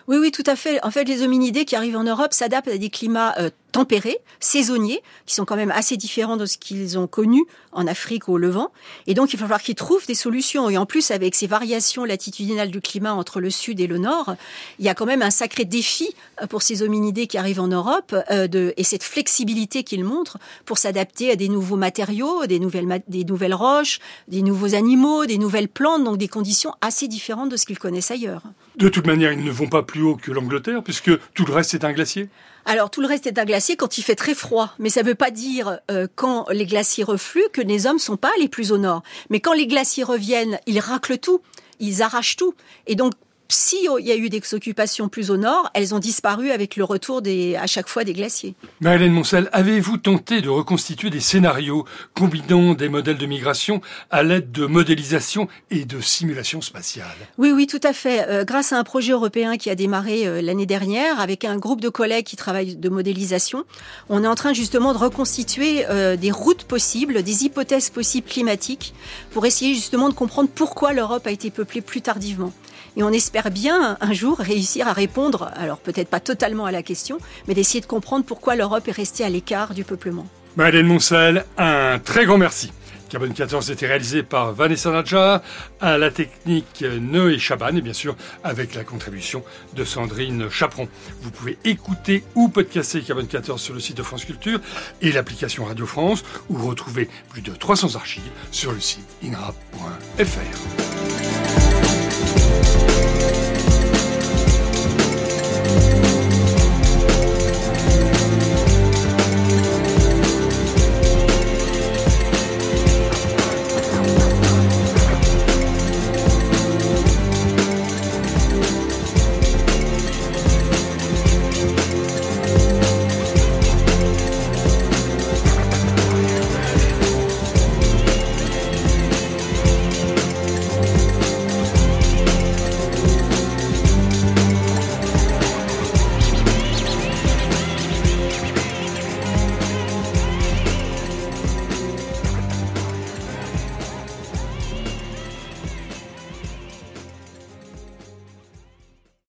Oui, 0.09 0.19
oui, 0.19 0.31
tout 0.31 0.45
à 0.47 0.57
fait. 0.57 0.83
En 0.85 0.91
fait, 0.91 1.05
les 1.05 1.23
hominidés 1.23 1.65
qui 1.65 1.77
arrivent 1.77 1.97
en 1.97 2.05
Europe 2.05 2.33
s'adaptent 2.33 2.69
à 2.69 2.79
des 2.79 2.91
climats 2.91 3.35
euh, 3.39 3.51
tempérés, 3.73 4.19
saisonniers, 4.41 5.03
qui 5.27 5.35
sont 5.35 5.45
quand 5.45 5.57
même 5.57 5.71
assez 5.71 5.97
différents 5.97 6.37
de 6.37 6.47
ce 6.47 6.57
qu'ils 6.57 6.99
ont 6.99 7.07
connu 7.07 7.45
en 7.73 7.87
Afrique 7.87 8.29
ou 8.29 8.33
au 8.33 8.39
Levant. 8.39 8.73
Et 9.07 9.12
donc, 9.12 9.35
il 9.35 9.37
va 9.37 9.45
falloir 9.45 9.61
qu'ils 9.61 9.75
trouvent 9.75 10.07
des 10.07 10.15
solutions. 10.15 10.71
Et 10.71 10.79
en 10.79 10.87
plus, 10.87 11.11
avec 11.11 11.35
ces 11.35 11.47
variations 11.47 12.05
latitudinales 12.05 12.71
du 12.71 12.81
climat 12.81 13.12
entre 13.12 13.39
le 13.41 13.51
sud 13.51 13.79
et 13.81 13.87
le 13.87 13.99
nord, 13.99 14.35
il 14.79 14.87
y 14.87 14.89
a 14.89 14.95
quand 14.95 15.05
même 15.05 15.21
un 15.21 15.31
sacré 15.31 15.67
défi 15.67 16.09
euh, 16.43 16.47
pour 16.47 16.62
ces 16.62 16.83
hominidés 16.83 17.27
qui 17.27 17.37
arrivent 17.37 17.61
en 17.61 17.69
Europe 17.69 18.15
euh, 18.31 18.73
et 18.77 18.85
cette 18.85 19.03
flexibilité 19.03 19.83
qu'ils 19.83 20.05
montrent 20.05 20.39
pour 20.65 20.79
s'adapter 20.79 21.31
à 21.31 21.37
des 21.37 21.49
nouveaux 21.49 21.77
matériaux, 21.77 22.47
des 22.47 22.59
nouvelles, 22.59 23.03
des 23.09 23.25
nouvelles 23.25 23.55
roches, 23.55 23.99
des 24.29 24.43
nouveaux 24.43 24.75
animaux, 24.75 25.27
des 25.27 25.39
nouvelles 25.39 25.69
plantes, 25.69 26.05
donc 26.05 26.17
des 26.17 26.29
conditions 26.29 26.73
assez 26.81 27.09
différentes 27.09 27.51
de 27.51 27.57
ce 27.57 27.67
qu'ils 27.67 27.79
connaissent 27.79 28.11
ailleurs. 28.11 28.43
De 28.77 28.89
toute 28.89 29.07
manière, 29.07 29.33
ils 29.33 29.45
ne 29.45 29.51
vont 29.51 29.65
pas 29.68 29.83
plus 29.83 30.02
haut 30.02 30.16
que 30.16 30.31
l'Angleterre, 30.31 30.83
puisque 30.83 31.11
tout 31.35 31.44
le 31.44 31.52
reste 31.52 31.74
est 31.74 31.85
un 31.85 31.92
glacier. 31.92 32.29
Alors 32.64 32.90
tout 32.90 33.00
le 33.00 33.07
reste 33.07 33.26
est 33.26 33.38
un 33.38 33.44
glacier 33.44 33.76
quand 33.76 33.96
il 33.96 34.02
fait 34.02 34.16
très 34.16 34.35
froid, 34.35 34.74
mais 34.79 34.90
ça 34.90 35.02
ne 35.02 35.07
veut 35.07 35.14
pas 35.14 35.31
dire 35.31 35.79
euh, 35.90 36.09
quand 36.16 36.46
les 36.50 36.66
glaciers 36.66 37.05
refluent 37.05 37.48
que 37.52 37.61
les 37.61 37.87
hommes 37.87 38.00
sont 38.00 38.16
pas 38.16 38.33
les 38.40 38.48
plus 38.48 38.72
au 38.72 38.79
nord. 38.79 39.02
Mais 39.31 39.38
quand 39.38 39.52
les 39.52 39.68
glaciers 39.68 40.02
reviennent, 40.02 40.59
ils 40.66 40.81
raclent 40.81 41.18
tout, 41.18 41.40
ils 41.79 42.02
arrachent 42.02 42.37
tout, 42.37 42.55
et 42.88 42.96
donc 42.96 43.12
si 43.49 43.77
il 43.99 44.07
y 44.07 44.13
a 44.13 44.17
eu 44.17 44.29
des 44.29 44.43
occupations 44.53 45.09
plus 45.09 45.31
au 45.31 45.37
nord, 45.37 45.71
elles 45.75 45.95
ont 45.95 45.99
disparu 45.99 46.51
avec 46.51 46.77
le 46.77 46.85
retour 46.85 47.23
des, 47.23 47.57
à 47.57 47.67
chaque 47.67 47.89
fois 47.89 48.05
des 48.05 48.13
glaciers. 48.13 48.55
Marilène 48.81 49.13
Moncel, 49.13 49.49
avez-vous 49.53 49.99
tenté 49.99 50.41
de 50.41 50.49
reconstituer 50.49 51.11
des 51.11 51.21
scénarios 51.21 51.85
combinant 52.15 52.75
des 52.75 52.89
modèles 52.89 53.19
de 53.19 53.27
migration 53.27 53.81
à 54.11 54.23
l'aide 54.23 54.53
de 54.53 54.67
modélisation 54.67 55.49
et 55.71 55.85
de 55.85 56.01
simulation 56.01 56.61
spatiale 56.61 57.07
Oui, 57.39 57.53
oui, 57.53 57.67
tout 57.67 57.81
à 57.83 57.93
fait. 57.93 58.27
Euh, 58.29 58.45
grâce 58.45 58.73
à 58.73 58.79
un 58.79 58.85
projet 58.85 59.13
européen 59.13 59.57
qui 59.57 59.71
a 59.71 59.75
démarré 59.75 60.27
euh, 60.27 60.43
l'année 60.43 60.67
dernière 60.67 61.21
avec 61.21 61.45
un 61.45 61.57
groupe 61.57 61.81
de 61.81 61.89
collègues 61.89 62.27
qui 62.27 62.37
travaillent 62.37 62.77
de 62.77 62.89
modélisation, 62.89 63.65
on 64.09 64.25
est 64.25 64.29
en 64.29 64.35
train 64.35 64.53
justement 64.53 64.93
de 64.93 64.99
reconstituer 64.99 65.87
euh, 65.89 66.17
des 66.17 66.31
routes 66.31 66.65
possibles, 66.65 67.23
des 67.23 67.45
hypothèses 67.45 67.91
possibles 67.91 68.29
climatiques 68.29 68.95
pour 69.31 69.47
essayer 69.47 69.75
justement 69.75 70.09
de 70.09 70.15
comprendre 70.15 70.49
pourquoi 70.55 70.93
l'Europe 70.93 71.27
a 71.27 71.31
été 71.31 71.51
peuplée 71.51 71.81
plus 71.81 72.01
tardivement. 72.01 72.53
Et 72.97 73.03
on 73.03 73.11
espère 73.11 73.51
bien 73.51 73.99
un 74.01 74.13
jour 74.13 74.39
réussir 74.39 74.89
à 74.89 74.93
répondre, 74.93 75.51
alors 75.55 75.79
peut-être 75.79 76.09
pas 76.09 76.21
totalement 76.21 76.65
à 76.65 76.73
la 76.73 76.83
question, 76.83 77.19
mais 77.47 77.55
d'essayer 77.55 77.81
de 77.81 77.87
comprendre 77.87 78.25
pourquoi 78.25 78.57
l'Europe 78.57 78.89
est 78.89 78.93
restée 78.93 79.25
à 79.25 79.29
l'écart 79.29 79.75
du 79.75 79.85
peuplement. 79.85 80.27
Madeleine 80.57 80.87
Moncel, 80.87 81.45
un 81.59 81.99
très 81.99 82.25
grand 82.25 82.39
merci. 82.39 82.73
Carbone 83.09 83.35
14 83.35 83.71
était 83.71 83.87
réalisé 83.87 84.23
par 84.23 84.53
Vanessa 84.53 84.91
Nadja, 84.91 85.43
à 85.81 85.99
la 85.99 86.11
technique 86.11 86.85
Noé 87.01 87.39
Chaban 87.39 87.77
et 87.77 87.81
bien 87.81 87.93
sûr 87.93 88.17
avec 88.43 88.75
la 88.75 88.83
contribution 88.83 89.45
de 89.75 89.85
Sandrine 89.85 90.51
Chaperon. 90.51 90.89
Vous 91.21 91.31
pouvez 91.31 91.57
écouter 91.65 92.25
ou 92.35 92.49
podcaster 92.49 93.03
Carbone 93.03 93.29
14 93.29 93.61
sur 93.61 93.75
le 93.75 93.81
site 93.81 93.99
de 93.99 94.03
France 94.03 94.25
Culture 94.25 94.61
et 95.03 95.13
l'application 95.13 95.67
Radio 95.67 95.87
France 95.87 96.25
ou 96.49 96.67
retrouver 96.67 97.09
plus 97.29 97.43
de 97.43 97.53
300 97.53 97.95
archives 97.95 98.23
sur 98.51 98.73
le 98.73 98.81
site 98.81 99.07
inrap.fr. 99.23 101.65
Thank 101.99 103.51
you. 103.51 103.56